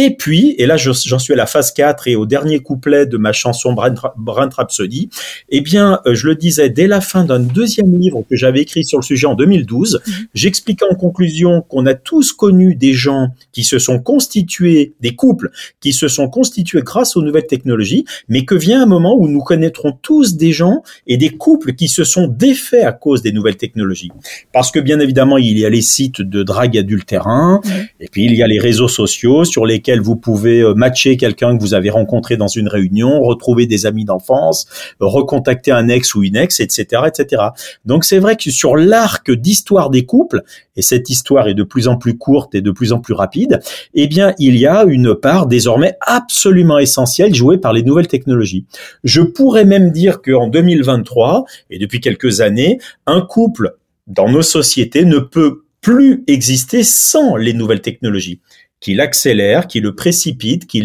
[0.02, 3.18] Et puis, et là, j'en suis à la phase 4 et au dernier couplet de
[3.18, 5.10] ma chanson Brain Rhapsody,
[5.50, 8.86] eh bien, euh, je le disais, dès la fin d'un deuxième livre que j'avais écrit
[8.86, 10.14] sur le sujet en 2012, mhm.
[10.34, 15.52] j'expliquais en conclusion qu'on a tous connu des gens qui se sont constitués des couples
[15.82, 19.41] qui se sont constitués grâce aux nouvelles technologies, mais que vient un moment où nous
[19.41, 23.58] connaîtrons tous des gens et des couples qui se sont défaits à cause des nouvelles
[23.58, 24.12] technologies.
[24.54, 27.60] Parce que bien évidemment, il y a les sites de drague adultérin,
[28.00, 31.58] et puis il y a les réseaux sociaux sur lesquels vous pouvez euh, matcher quelqu'un
[31.58, 34.68] que vous avez rencontré dans une réunion, retrouver des amis d'enfance,
[35.00, 37.42] recontacter un ex ou une ex, etc., etc.
[37.86, 40.44] Donc c'est vrai que sur l'arc d'histoire des couples,
[40.76, 43.60] et cette histoire est de plus en plus courte et de plus en plus rapide,
[43.96, 48.08] eh bien il y a une une part désormais absolument essentielle jouée par les nouvelles
[48.08, 48.66] technologies.
[49.04, 53.78] Je pourrais même dire qu'en 2023, et depuis quelques années, un couple
[54.08, 58.42] dans nos sociétés ne peut plus exister sans les nouvelles technologies
[58.80, 60.82] qui l'accélère, qui le précipite, qui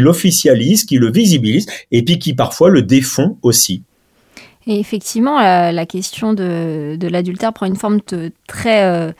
[0.00, 3.82] l'officialise, qui le visibilise, et puis qui parfois le défont aussi.
[4.66, 8.00] Et effectivement, la, question de, l'adultère prend une forme
[8.46, 9.12] très euh,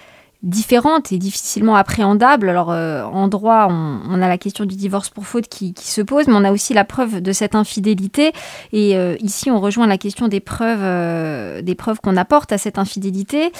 [0.43, 2.49] différentes et difficilement appréhendables.
[2.49, 6.26] Alors euh, en droit, on, a la question du divorce pour faute qui, se pose,
[6.28, 8.32] mais on a aussi la preuve de cette infidélité.
[8.72, 12.59] Et euh, ici, on rejoint la question des preuves, euh, des preuves qu'on apporte à
[12.59, 13.53] cette infidélité.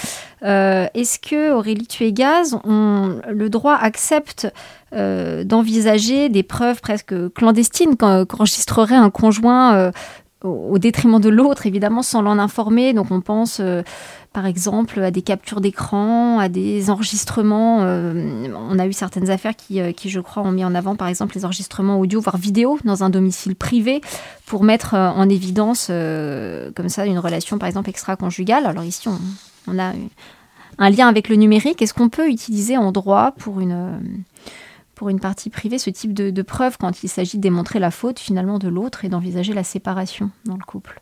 [0.43, 4.49] Est-ce que Aurélie Tuégaz, on, le droit accepte
[4.93, 9.93] d'envisager des preuves presque clandestines qu'enregistrerait un conjoint
[10.43, 12.93] au détriment de l'autre, évidemment, sans l'en informer.
[12.93, 13.61] Donc on pense
[14.33, 17.79] par exemple à des captures d'écran, à des enregistrements.
[17.83, 21.09] Euh, on a eu certaines affaires euh, qui, je crois, ont mis en avant, par
[21.09, 24.01] exemple, les enregistrements audio, voire vidéo, dans un domicile privé,
[24.47, 25.91] pour mettre euh, en évidence,
[26.77, 28.67] comme ça, une relation, par exemple, extra-conjugale.
[28.67, 29.09] Alors ici,
[29.67, 29.93] on, a
[30.79, 31.83] un lien avec le numérique.
[31.83, 34.01] Est-ce qu'on peut utiliser en droit pour une
[35.01, 38.19] pour une partie privée ce type de, preuve quand il s'agit de démontrer la faute
[38.19, 41.01] finalement de l'autre et d'envisager la séparation dans le couple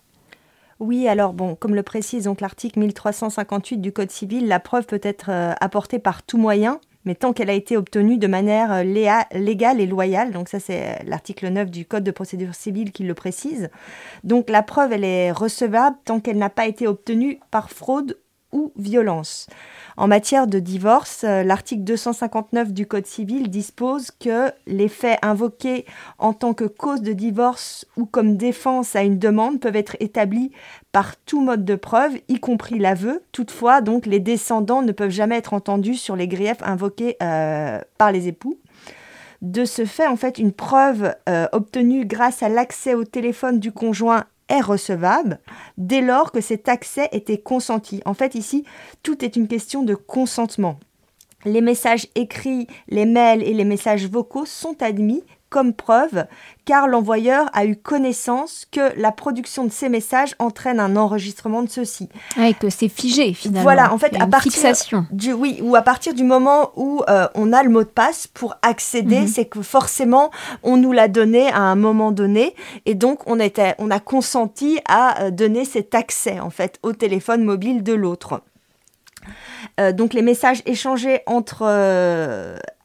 [0.79, 5.01] oui, alors bon, comme le précise donc l'article 1358 du Code civil, la preuve peut
[5.03, 8.85] être euh, apportée par tout moyen, mais tant qu'elle a été obtenue de manière euh,
[8.85, 10.31] légale et loyale.
[10.31, 13.71] Donc ça, c'est euh, l'article 9 du Code de procédure civile qui le précise.
[14.23, 18.17] Donc la preuve, elle est recevable tant qu'elle n'a pas été obtenue par fraude
[18.53, 19.47] ou violence.
[19.97, 25.87] En matière de divorce, euh, l'article 259 du Code civil dispose que les faits invoqués
[26.19, 30.53] en tant que cause de divorce ou comme défense à une demande peuvent être établis
[30.93, 33.23] par tout mode de preuve, y compris l'aveu.
[33.33, 38.13] Toutefois, donc, les descendants ne peuvent jamais être entendus sur les griefs invoqués euh, par
[38.13, 38.59] les époux.
[39.43, 43.73] De ce fait, en fait, une preuve euh, obtenue grâce à l'accès au téléphone du
[43.73, 45.41] conjoint est recevable
[45.77, 48.01] dès lors que cet accès était consenti.
[48.05, 48.65] En fait, ici,
[49.03, 50.79] tout est une question de consentement.
[51.45, 56.27] Les messages écrits, les mails et les messages vocaux sont admis comme preuve,
[56.65, 61.71] car l'envoyeur a eu connaissance que la production de ces messages entraîne un enregistrement de
[61.71, 62.09] ceux-ci.
[62.39, 63.63] Et que c'est figé finalement.
[63.63, 65.07] Voilà, en fait, à partir fixation.
[65.11, 68.27] du oui, ou à partir du moment où euh, on a le mot de passe
[68.27, 69.29] pour accéder, mhm.
[69.29, 70.31] c'est que forcément
[70.63, 74.81] on nous l'a donné à un moment donné, et donc on était, on a consenti
[74.87, 78.43] à euh, donner cet accès en fait au téléphone mobile de l'autre.
[79.81, 81.65] Euh, donc les messages échangés entre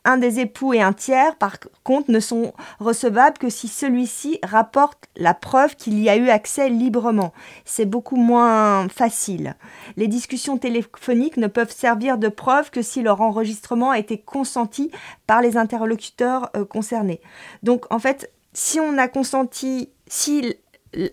[0.06, 5.06] un des époux et un tiers, par contre, ne sont recevables que si celui-ci rapporte
[5.16, 7.34] la preuve qu'il y a eu accès librement.
[7.64, 9.56] C'est beaucoup moins facile.
[9.95, 14.91] Les discussions téléphoniques ne peuvent servir de preuve que si leur enregistrement a été consenti
[15.26, 17.22] par les interlocuteurs euh, concernés.
[17.62, 20.56] Donc, en fait, si on a consenti, si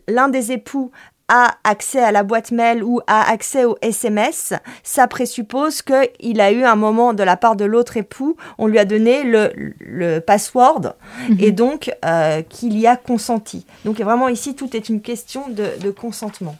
[0.08, 0.90] l'un des époux
[1.30, 4.52] a accès à la boîte mail ou a accès au SMS,
[4.82, 8.80] ça présuppose qu'il a eu un moment de la part de l'autre époux, on lui
[8.80, 10.94] a donné le, le password
[11.28, 11.36] mhm.
[11.38, 13.64] et donc euh, qu'il y a consenti.
[13.84, 16.56] Donc vraiment ici, tout est une question de, consentement.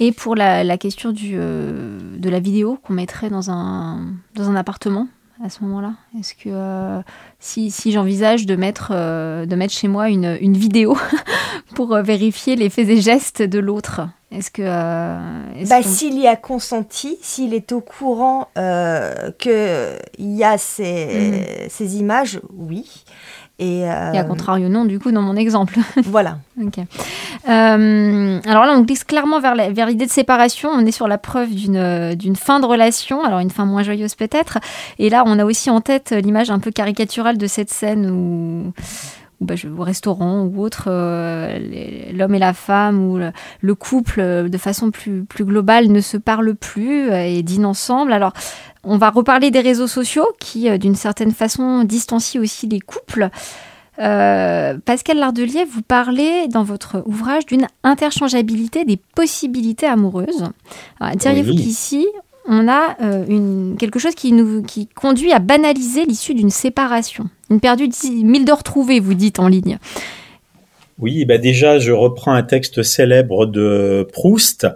[0.00, 4.56] Et pour la, question du, euh, de la vidéo qu'on mettrait dans un, dans un
[4.56, 5.06] appartement,
[5.42, 7.00] à ce moment-là Est-ce que euh,
[7.40, 10.96] si, si j'envisage de mettre, euh, de mettre chez moi une, une vidéo
[11.74, 14.62] pour euh, vérifier les faits et gestes de l'autre, est-ce que...
[15.68, 18.48] bah, S'il y a consenti, s'il est au courant
[19.38, 21.68] qu'il y a ces, mhm.
[21.68, 23.04] ces images, oui.
[23.60, 25.78] Et, à contrario, non, du coup, dans mon exemple.
[26.04, 26.38] Voilà.
[26.60, 26.78] ok.
[26.78, 30.70] Euh, alors là, on glisse clairement vers l'idée de séparation.
[30.70, 34.58] On est sur la preuve d'une fin de relation, alors une fin moins joyeuse peut-être.
[34.98, 38.72] Et là, on a aussi en tête l'image un peu caricaturale de cette scène où
[39.40, 41.58] bah, au restaurant ou autre, euh,
[42.12, 46.54] l'homme et la femme ou le, couple, de façon plus, plus globale, ne se parlent
[46.54, 48.12] plus et dînent ensemble.
[48.12, 48.32] Alors,
[48.84, 53.28] on va reparler des réseaux sociaux qui, euh, d'une certaine façon, distancient aussi les couples.
[53.98, 60.50] Euh, Pascal Lardelier, vous parlez dans votre ouvrage d'une interchangeabilité des possibilités amoureuses.
[61.16, 62.06] Diriez-vous qu'ici,
[62.46, 67.28] on a euh, une, quelque chose qui nous qui conduit à banaliser l'issue d'une séparation?
[67.50, 69.78] Une perdue de mille de retrouvés, vous dites en ligne.
[71.00, 74.68] Oui, bah déjà, je reprends un texte célèbre de Proust,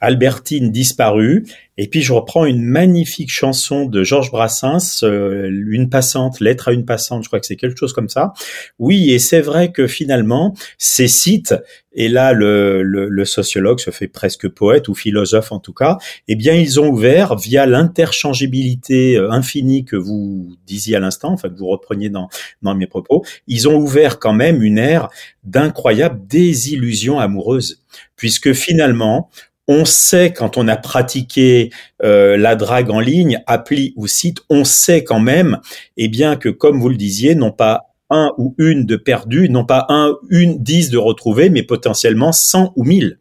[0.00, 1.46] Albertine disparue,
[1.76, 6.72] et puis je reprends une magnifique chanson de Georges Brassens, euh, Une passante, Lettre à
[6.72, 8.32] une passante, je crois que c'est quelque chose comme ça.
[8.78, 11.54] Oui, et c'est vrai que finalement, ces sites,
[11.92, 15.98] et là le, le, sociologue se fait presque poète ou philosophe en tout cas,
[16.28, 21.48] eh bien ils ont ouvert via l'interchangeabilité euh, infinie que vous disiez à l'instant, enfin
[21.48, 22.28] que vous repreniez dans,
[22.62, 25.08] dans mes propos, ils ont ouvert quand même une ère
[25.44, 27.82] d'incroyables désillusions amoureuses,
[28.16, 29.30] puisque finalement,
[29.70, 31.70] on sait quand on a pratiqué
[32.02, 35.60] euh, la drague en ligne, appli ou site, on sait quand même,
[35.96, 39.64] eh bien que comme vous le disiez, non pas un ou une de perdu, non
[39.64, 43.20] pas un, une, dix de retrouvé, mais potentiellement cent ou mille.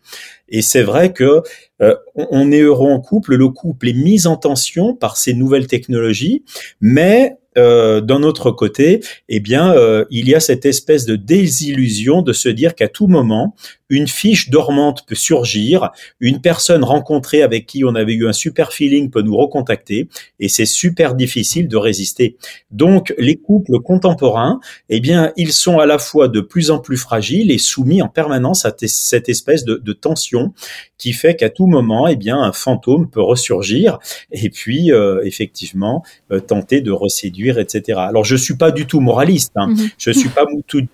[0.50, 1.43] Et c'est vrai que
[1.84, 5.68] euh, on est heureux en couple, le couple est mis en tension par ces nouvelles
[5.68, 6.43] technologies,
[6.82, 12.22] mais euh, d'un autre côté, eh bien, euh, il y a cette espèce de désillusion
[12.22, 13.56] de se dire qu'à tout moment,
[13.89, 15.89] une fiche dormante peut surgir,
[16.20, 20.47] une personne rencontrée avec qui on avait eu un super feeling peut nous recontacter, et
[20.47, 22.38] c'est super difficile de résister.
[22.70, 26.97] Donc, les couples contemporains, eh bien, ils sont à la fois de plus en plus
[26.97, 30.54] fragiles et soumis en permanence à cette espèce de, tension
[31.00, 33.97] qui fait qu'à tout moment, eh bien, un fantôme peut ressurgir
[34.32, 36.04] et puis, euh, effectivement,
[36.47, 38.00] tenter de reséduire etc.
[38.00, 39.52] Alors je suis pas du tout moraliste.
[39.56, 39.68] Hein.
[39.70, 39.90] Mhm.
[39.98, 40.46] Je suis pas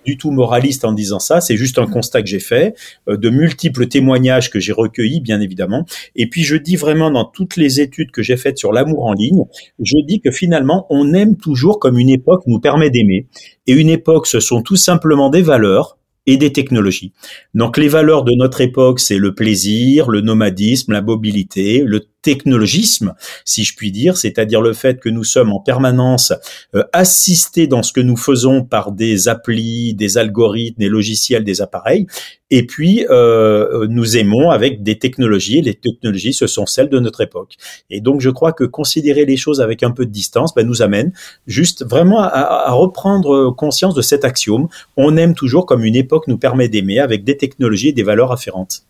[0.04, 1.40] du tout moraliste en disant ça.
[1.40, 2.74] C'est juste un constat que j'ai fait,
[3.08, 5.84] euh, de multiples témoignages que j'ai recueillis, bien évidemment.
[6.14, 9.12] Et puis je dis vraiment dans toutes les études que j'ai faites sur l'amour en
[9.12, 9.44] ligne,
[9.80, 13.26] je dis que finalement on aime toujours comme une époque nous permet d'aimer.
[13.66, 17.12] Et une époque, ce sont tout simplement des valeurs et des technologies.
[17.54, 23.14] Donc les valeurs de notre époque, c'est le plaisir, le nomadisme, la mobilité, le technologisme,
[23.44, 26.32] si je puis dire, c'est-à-dire le fait que nous sommes en permanence
[26.74, 31.62] euh, assistés dans ce que nous faisons par des applis, des algorithmes, des logiciels, des
[31.62, 32.08] appareils,
[32.50, 36.98] et puis euh, nous aimons avec des technologies, et les technologies, ce sont celles de
[36.98, 37.54] notre époque.
[37.90, 40.82] Et donc je crois que considérer les choses avec un peu de distance ben, nous
[40.82, 41.12] amène
[41.46, 44.66] juste vraiment à, à reprendre conscience de cet axiome,
[44.96, 48.32] on aime toujours comme une époque nous permet d'aimer avec des technologies et des valeurs
[48.32, 48.82] afférentes.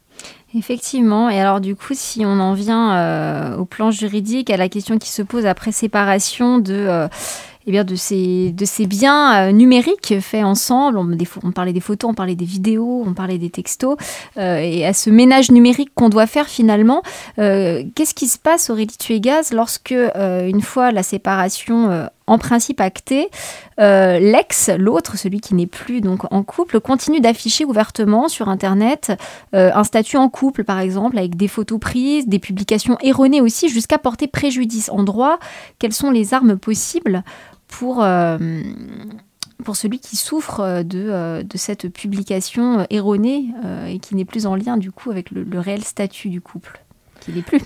[0.57, 1.29] Effectivement.
[1.29, 4.97] Et alors, du coup, si on en vient euh, au plan juridique, à la question
[4.97, 6.75] qui se pose après séparation de.
[6.75, 7.09] Euh,
[7.69, 10.99] eh bien, de ces, de ces biens euh, numériques faits ensemble.
[10.99, 13.97] On, parlait des photos, on parlait des vidéos, on parlait des textos.
[14.37, 17.03] et à ce ménage numérique qu'on doit faire finalement,
[17.37, 23.31] qu'est-ce qui se passe, Aurélie Tuégaz, lorsque, une fois la séparation en principe acté,
[23.79, 29.13] euh, l'ex, l'autre, celui qui n'est plus donc en couple, continue d'afficher ouvertement sur Internet
[29.55, 33.69] euh, un statut en couple, par exemple, avec des photos prises, des publications erronées aussi,
[33.69, 35.39] jusqu'à porter préjudice en droit.
[35.79, 37.23] Quelles sont les armes possibles
[37.69, 38.39] pour euh,
[39.75, 43.47] celui qui souffre de, de cette publication erronée
[43.89, 46.81] et qui n'est plus en lien du coup avec le, le réel statut du couple,
[47.21, 47.61] qui n'est plus?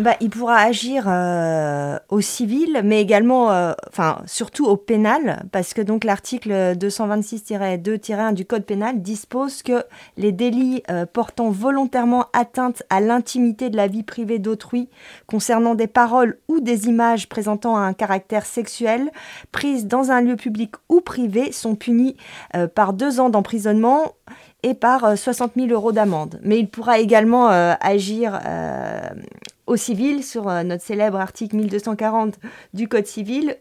[0.00, 5.72] Bah, il pourra agir euh, au civil, mais également, euh, enfin, surtout au pénal, parce
[5.72, 9.84] que donc l'article 226-2-1 du Code pénal dispose que
[10.16, 14.88] les délits euh, portant volontairement atteinte à l'intimité de la vie privée d'autrui,
[15.28, 19.12] concernant des paroles ou des images présentant un caractère sexuel,
[19.52, 22.16] prises dans un lieu public ou privé, sont punis
[22.74, 24.14] par deux ans d'emprisonnement
[24.64, 26.40] et par 60 000 euros d'amende.
[26.42, 28.40] Mais il pourra également agir
[29.66, 32.38] au civil sur notre célèbre article 1240
[32.74, 33.56] du Code civil.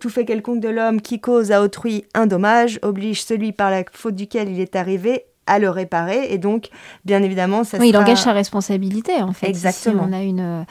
[0.00, 3.84] tout fait quelconque de l'homme qui cause à autrui un dommage oblige celui par la
[3.92, 6.32] faute duquel il est arrivé à le réparer.
[6.32, 6.70] Et donc,
[7.04, 9.48] bien évidemment, ça oui, il engage sa responsabilité, en fait.
[9.48, 10.06] Exactement.
[10.08, 10.64] on a une...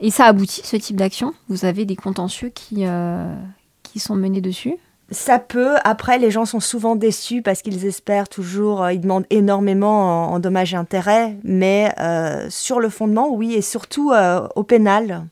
[0.00, 3.34] Et ça aboutit, ce type d'action Vous avez des contentieux qui, euh,
[3.82, 4.76] qui sont menés dessus
[5.12, 5.76] ça peut.
[5.84, 10.38] Après, les gens sont souvent déçus parce qu'ils espèrent toujours, euh, ils demandent énormément en,
[10.38, 11.36] dommages et intérêts.
[11.44, 14.12] Mais euh, sur le fondement, oui, et surtout
[14.54, 15.26] au pénal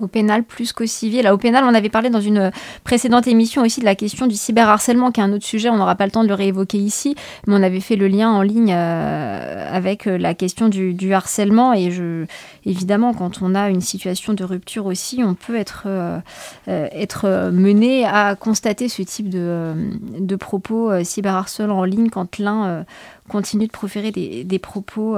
[0.00, 1.28] au pénal plus qu'au civil.
[1.28, 2.50] Au pénal, on avait parlé dans une
[2.84, 5.94] précédente émission aussi de la question du cyberharcèlement, qui est un autre sujet, on n'aura
[5.94, 7.14] pas le temps de le réévoquer ici,
[7.46, 11.72] mais on avait fait le lien en ligne euh, avec euh, la question du, harcèlement.
[11.72, 12.26] Et je,
[12.64, 16.20] évidemment, quand on a une situation de rupture aussi, on peut être, euh,
[16.66, 19.74] être mené à constater ce type de,
[20.18, 22.84] de propos cyberharcelants en ligne quand l'un
[23.28, 25.16] continue de proférer des, des propos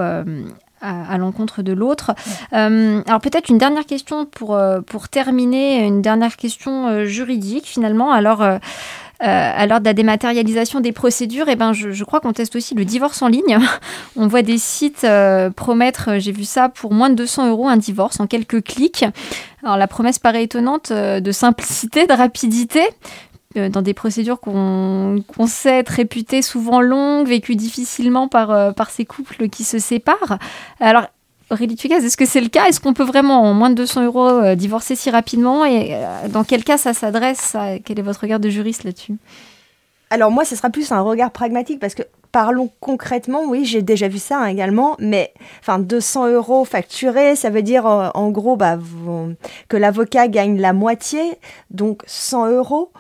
[0.83, 2.13] à, l'encontre de l'autre.
[2.53, 7.67] Euh, alors peut-être une dernière question pour, euh, pour terminer, une dernière question euh, juridique
[7.67, 8.11] finalement.
[8.11, 8.43] Alors
[9.25, 12.75] à l'heure de la dématérialisation des procédures, eh ben, je, je crois qu'on teste aussi
[12.75, 13.57] le divorce en ligne.
[14.17, 15.07] On voit des sites
[15.55, 19.05] promettre, j'ai vu ça, pour moins de 200 euros un divorce en quelques clics.
[19.63, 22.81] Alors la promesse paraît étonnante de simplicité, de rapidité.
[23.57, 28.91] Euh, dans des procédures qu'on sait être réputées souvent longues, vécues difficilement par, euh, par
[28.91, 30.39] ces couples qui se séparent.
[30.81, 31.07] Alors,
[31.51, 32.67] Aurélie Tugas, est-ce que c'est le cas?
[32.67, 35.67] Est-ce qu'on peut vraiment, en moins de 200 euros, euh, divorcer si rapidement?
[35.67, 35.95] Et
[36.31, 39.17] dans quel cas ça s'adresse Quel est votre regard de juriste là-dessus?
[40.09, 44.09] Alors moi, ce sera plus un regard pragmatique parce que parlons concrètement, oui, j'ai déjà
[44.09, 48.57] vu ça hein, également, mais enfin 200 euros facturés, ça veut dire euh, en gros
[48.57, 48.79] bah,
[49.69, 51.21] que l'avocat gagne la moitié,
[51.71, 52.91] donc 100 euros.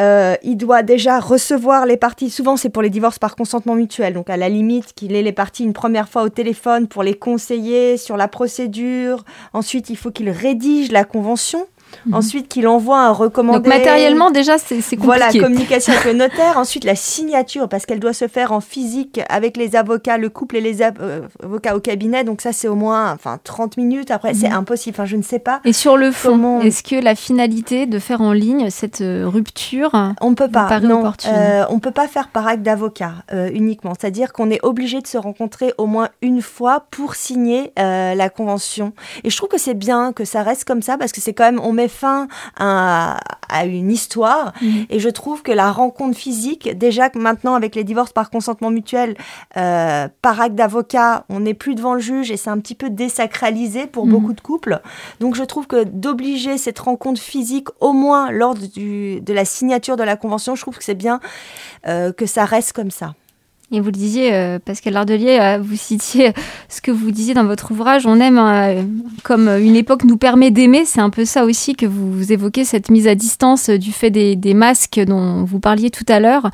[0.00, 4.14] Euh, il doit déjà recevoir les parties, souvent c'est pour les divorces par consentement mutuel,
[4.14, 7.14] donc à la limite qu'il ait les parties une première fois au téléphone pour les
[7.14, 11.66] conseiller sur la procédure, ensuite il faut qu'il rédige la convention.
[12.06, 12.14] Mhm.
[12.14, 13.58] Ensuite, qu'il envoie un recommandé.
[13.58, 14.96] Donc matériellement, déjà, c'est compliqué.
[14.98, 16.58] Voilà, communication avec le notaire.
[16.58, 20.56] Ensuite, la signature, parce qu'elle doit se faire en physique avec les avocats, le couple
[20.56, 22.24] et les euh, avocats au cabinet.
[22.24, 24.10] Donc ça, c'est au moins enfin, 30 minutes.
[24.10, 24.56] Après, c'est mhm.
[24.56, 24.94] impossible.
[24.96, 25.60] Enfin, je ne sais pas.
[25.64, 29.90] Et sur le fond, est-ce que la finalité de faire en ligne cette euh, rupture
[30.20, 30.80] On ne peut pas.
[30.80, 33.12] Non, euh, on peut pas faire par acte d'avocat
[33.52, 33.92] uniquement.
[33.98, 38.92] C'est-à-dire qu'on est obligé de se rencontrer au moins une fois pour signer la convention.
[39.24, 41.44] Et je trouve que c'est bien que ça reste comme ça parce que c'est quand
[41.44, 43.18] même on met fin à,
[43.64, 44.52] une histoire.
[44.60, 44.86] Mhm.
[44.90, 48.70] Et je trouve que la rencontre physique, déjà que maintenant avec les divorces par consentement
[48.70, 49.16] mutuel,
[49.56, 52.90] euh, par acte d'avocat, on n'est plus devant le juge et c'est un petit peu
[52.90, 54.12] désacralisé pour mhm.
[54.12, 54.80] beaucoup de couples.
[55.20, 60.02] Donc je trouve que d'obliger cette rencontre physique au moins lors de la signature de
[60.02, 61.20] la convention, je trouve que c'est bien
[61.86, 63.14] euh, que ça reste comme ça.
[63.72, 66.32] Et vous le disiez, euh, Pascal Lardelier, euh, vous citiez
[66.68, 68.82] ce que vous disiez dans votre ouvrage, on aime euh,
[69.24, 72.90] comme une époque nous permet d'aimer, c'est un peu ça aussi que vous, évoquez, cette
[72.92, 76.48] mise à distance du fait des, masques dont vous parliez tout à l'heure.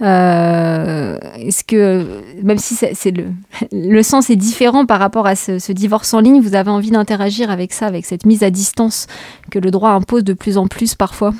[0.00, 2.04] Est-ce que,
[2.42, 2.76] même si
[3.12, 3.26] le,
[3.72, 7.48] le sens est différent par rapport à ce divorce en ligne, vous avez envie d'interagir
[7.48, 9.06] avec ça, avec cette mise à distance
[9.52, 11.32] que le droit impose de plus en plus parfois?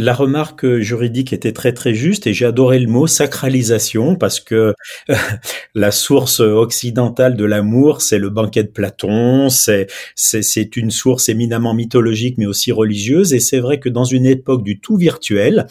[0.00, 4.74] La remarque juridique était très très juste et j'ai adoré le mot sacralisation parce que
[5.74, 11.74] la source occidentale de l'amour, c'est le banquet de Platon, c'est c'est une source éminemment
[11.74, 15.66] mythologique mais aussi religieuse et c'est vrai que dans une époque du tout virtuel,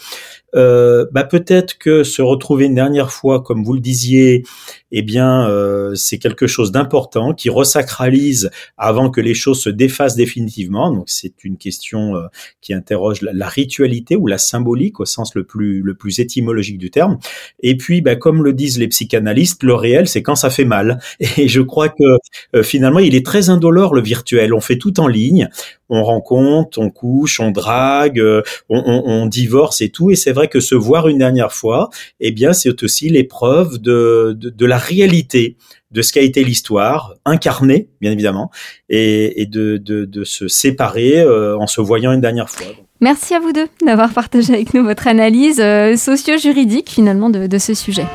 [0.54, 4.44] euh, bah peut-être que se retrouver une dernière fois, comme vous le disiez,
[4.92, 10.16] eh bien, euh, c'est quelque chose d'important qui resacralise avant que les choses se défassent
[10.16, 10.92] définitivement.
[10.92, 12.26] Donc, c'est une question euh,
[12.60, 16.90] qui interroge la, ritualité ou la symbolique au sens le plus le plus étymologique du
[16.90, 17.18] terme.
[17.62, 21.00] Et puis, bah, comme le disent les psychanalystes, le réel, c'est quand ça fait mal.
[21.36, 22.04] Et je crois que
[22.56, 24.54] euh, finalement, il est très indolore le virtuel.
[24.54, 25.48] On fait tout en ligne
[25.90, 30.10] on rencontre, on couche, on drague, euh, on, divorce et tout.
[30.10, 34.36] Et c'est vrai que se voir une dernière fois, eh bien, c'est aussi l'épreuve de,
[34.38, 35.56] de, la réalité
[35.90, 38.50] de ce qu'a été l'histoire, incarnée, bien évidemment,
[38.88, 42.66] et, de, de, se séparer euh, en se voyant une dernière fois.
[43.00, 47.74] Merci à vous deux d'avoir partagé avec nous votre analyse euh, socio-juridique finalement de ce
[47.74, 48.06] sujet.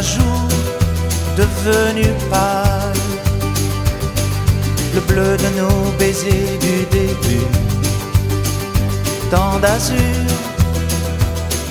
[0.00, 0.48] Ta joue
[1.36, 3.02] devenu pâle,
[4.94, 7.46] le bleu de nos baisers du début,
[9.30, 10.26] tant d'azur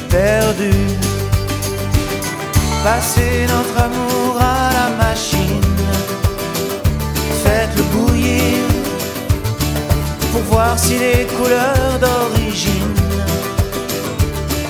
[0.09, 0.73] perdu,
[2.83, 5.75] passer notre amour à la machine,
[7.43, 8.59] faites-le bouillir
[10.31, 12.95] pour voir si les couleurs d'origine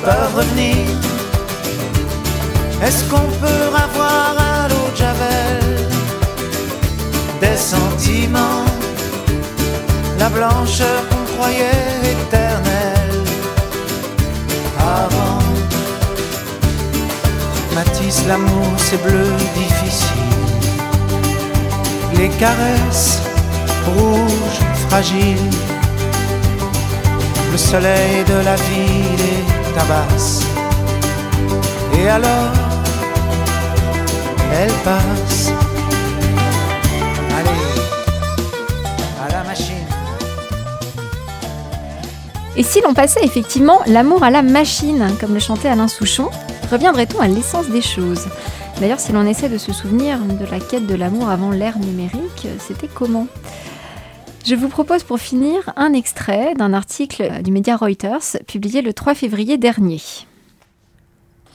[0.03, 1.18] peuvent revenir.
[2.81, 5.87] Est-ce qu'on peut avoir à l'eau de Javel
[7.41, 8.65] des sentiments,
[10.17, 13.23] la blancheur qu'on croyait éternelle
[14.79, 15.43] avant?
[17.75, 20.07] Matisse, l'amour, c'est bleu difficile.
[22.15, 23.21] Les caresses
[23.85, 25.51] rouges, fragiles.
[27.51, 30.41] Le soleil de la ville les tabasse.
[31.97, 32.58] Et alors,
[34.59, 35.53] elle passe.
[39.21, 39.75] À la machine.
[42.57, 46.29] Et si l'on passait effectivement l'amour à la machine, comme le chantait Alain Souchon,
[46.69, 48.27] reviendrait-on à l'essence des choses?
[48.81, 52.47] D'ailleurs, si l'on essaie de se souvenir de la quête de l'amour avant l'ère numérique,
[52.59, 53.27] c'était comment?
[54.45, 59.15] Je vous propose pour finir un extrait d'un article du média Reuters publié le 3
[59.15, 60.01] février dernier.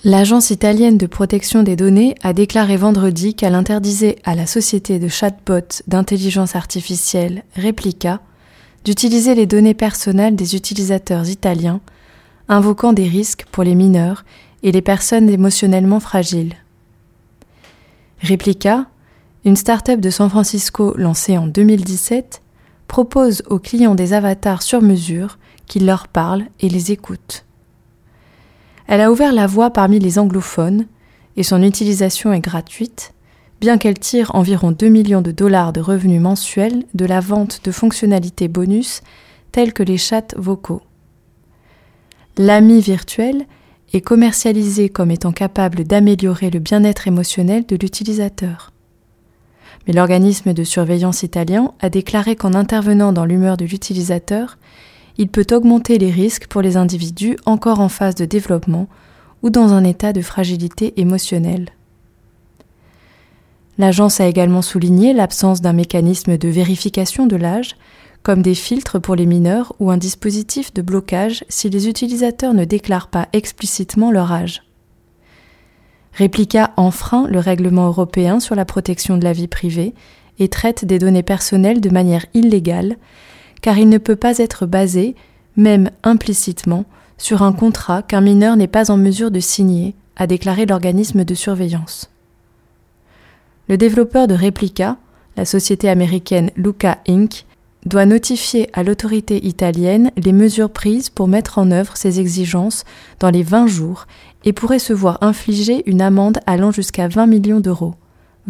[0.07, 5.09] L'agence italienne de protection des données a déclaré vendredi qu'elle interdisait à la société de
[5.09, 8.21] chatbot d'intelligence artificielle Replica
[8.85, 11.81] d'utiliser les données personnelles des utilisateurs italiens,
[12.49, 14.27] invoquant des risques pour les mineurs
[14.63, 16.53] et les personnes émotionnellement fragiles.
[18.23, 18.85] Replica,
[19.47, 22.43] une start-up de San Francisco lancée en 2017,
[22.89, 27.47] propose aux clients des avatars sur mesure qui leur parlent et les écoutent.
[28.87, 30.87] Elle a ouvert la voie parmi les anglophones
[31.37, 33.15] et son utilisation est gratuite,
[33.61, 37.73] bien qu'elle tire environ 2 millions de dollars de revenus mensuels de la vente de
[37.73, 39.03] fonctionnalités bonus
[39.53, 40.83] telles que les chats vocaux.
[42.37, 43.47] L'ami virtuel
[43.93, 48.73] est commercialisé comme étant capable d'améliorer le bien-être émotionnel de l'utilisateur.
[49.87, 54.59] Mais l'organisme de surveillance italien a déclaré qu'en intervenant dans l'humeur de l'utilisateur,
[55.19, 58.89] il peut augmenter les risques pour les individus encore en phase de développement
[59.43, 61.71] ou dans un état de fragilité émotionnelle.
[63.79, 67.77] L'agence a également souligné l'absence d'un mécanisme de vérification de l'âge,
[68.23, 72.65] comme des filtres pour les mineurs ou un dispositif de blocage si les utilisateurs ne
[72.65, 74.63] déclarent pas explicitement leur âge.
[76.15, 79.95] Réplica enfreint le règlement européen sur la protection de la vie privée
[80.39, 82.97] et traite des données personnelles de manière illégale,
[83.65, 85.15] car il ne peut pas être basé,
[85.57, 86.85] même implicitement,
[87.17, 91.35] sur un contrat qu'un mineur n'est pas en mesure de signer, a déclaré l'organisme de
[91.35, 92.11] surveillance.
[93.71, 94.99] Le développeur de Replica,
[95.39, 97.47] la société américaine Luca Inc.,
[97.87, 102.85] doit notifier à l'autorité italienne les mesures prises pour mettre en œuvre ces exigences
[103.19, 104.07] dans les 20 jours
[104.45, 107.95] et pourrait se voir infliger une amende allant jusqu'à 20 millions d'euros,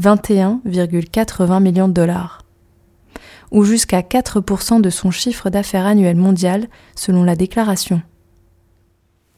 [0.01, 2.43] 21,80 millions de dollars,
[3.55, 8.02] ou jusqu'à 4% de son chiffre d'affaires annuel mondial selon la déclaration.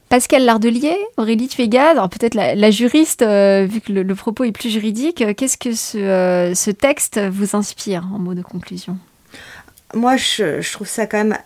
[0.09, 4.71] Pascal Lardelier, Aurélie Tuégade, alors peut-être la, juriste, euh, vu que le, propos est plus
[4.71, 8.97] juridique, euh, qu'est-ce que ce, euh, ce texte vous inspire en mot de conclusion?
[9.95, 11.37] Moi, je, trouve ça quand même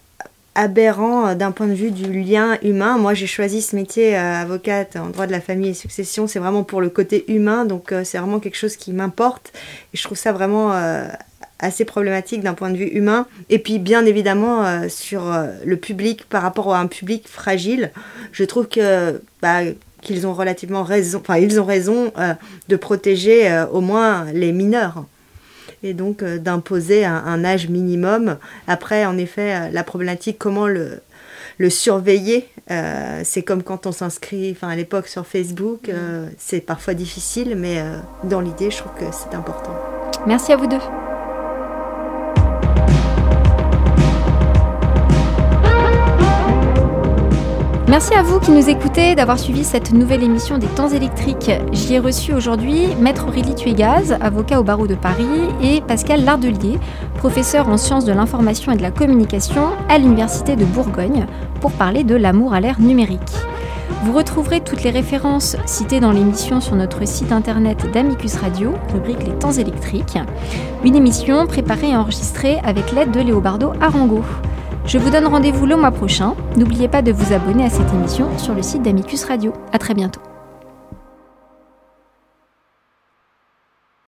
[0.54, 2.98] aberrant d'un point de vue du lien humain.
[2.98, 6.26] Moi, j'ai choisi ce métier euh, avocate en droit de la famille et succession.
[6.26, 9.52] C'est vraiment pour le côté humain, donc euh, c'est vraiment quelque chose qui m'importe.
[9.94, 10.72] Et je trouve ça vraiment
[11.60, 13.26] assez problématique d'un point de vue humain.
[13.48, 15.32] Et puis, bien évidemment, sur
[15.64, 17.92] le public par rapport à un public fragile,
[18.32, 18.66] je trouve
[19.42, 19.60] bah,
[20.02, 21.18] qu'ils ont relativement raison.
[21.20, 22.12] Enfin, ils ont raison
[22.68, 25.04] de protéger au moins les mineurs
[25.82, 28.36] et donc euh, d'imposer un, âge minimum.
[28.66, 31.00] Après, en effet, euh, la problématique, comment le,
[31.58, 35.90] le surveiller, euh, c'est comme quand on s'inscrit, à l'époque sur Facebook,
[36.38, 37.82] c'est parfois difficile, mais
[38.24, 39.74] dans l'idée, je trouve que c'est important.
[40.26, 41.09] Merci à vous deux.
[47.90, 51.50] Merci à vous qui nous écoutez d'avoir suivi cette nouvelle émission des temps électriques.
[51.72, 55.26] J'y ai reçu aujourd'hui Maître Aurélie Tuégaz, avocat au barreau de Paris,
[55.60, 56.78] et Pascal Lardelier,
[57.16, 61.26] professeur en sciences de l'information et de la communication à l'Université de Bourgogne,
[61.60, 63.18] pour parler de l'amour à l'ère numérique.
[64.04, 69.26] Vous retrouverez toutes les références citées dans l'émission sur notre site internet d'Amicus Radio, rubrique
[69.26, 70.16] Les temps électriques.
[70.84, 74.22] Une émission préparée et enregistrée avec l'aide de Léobardo Arango.
[74.86, 76.34] Je vous donne rendez-vous le mois prochain.
[76.56, 79.52] N'oubliez pas de vous abonner à cette émission sur le site d'Amicus Radio.
[79.72, 80.20] À très bientôt.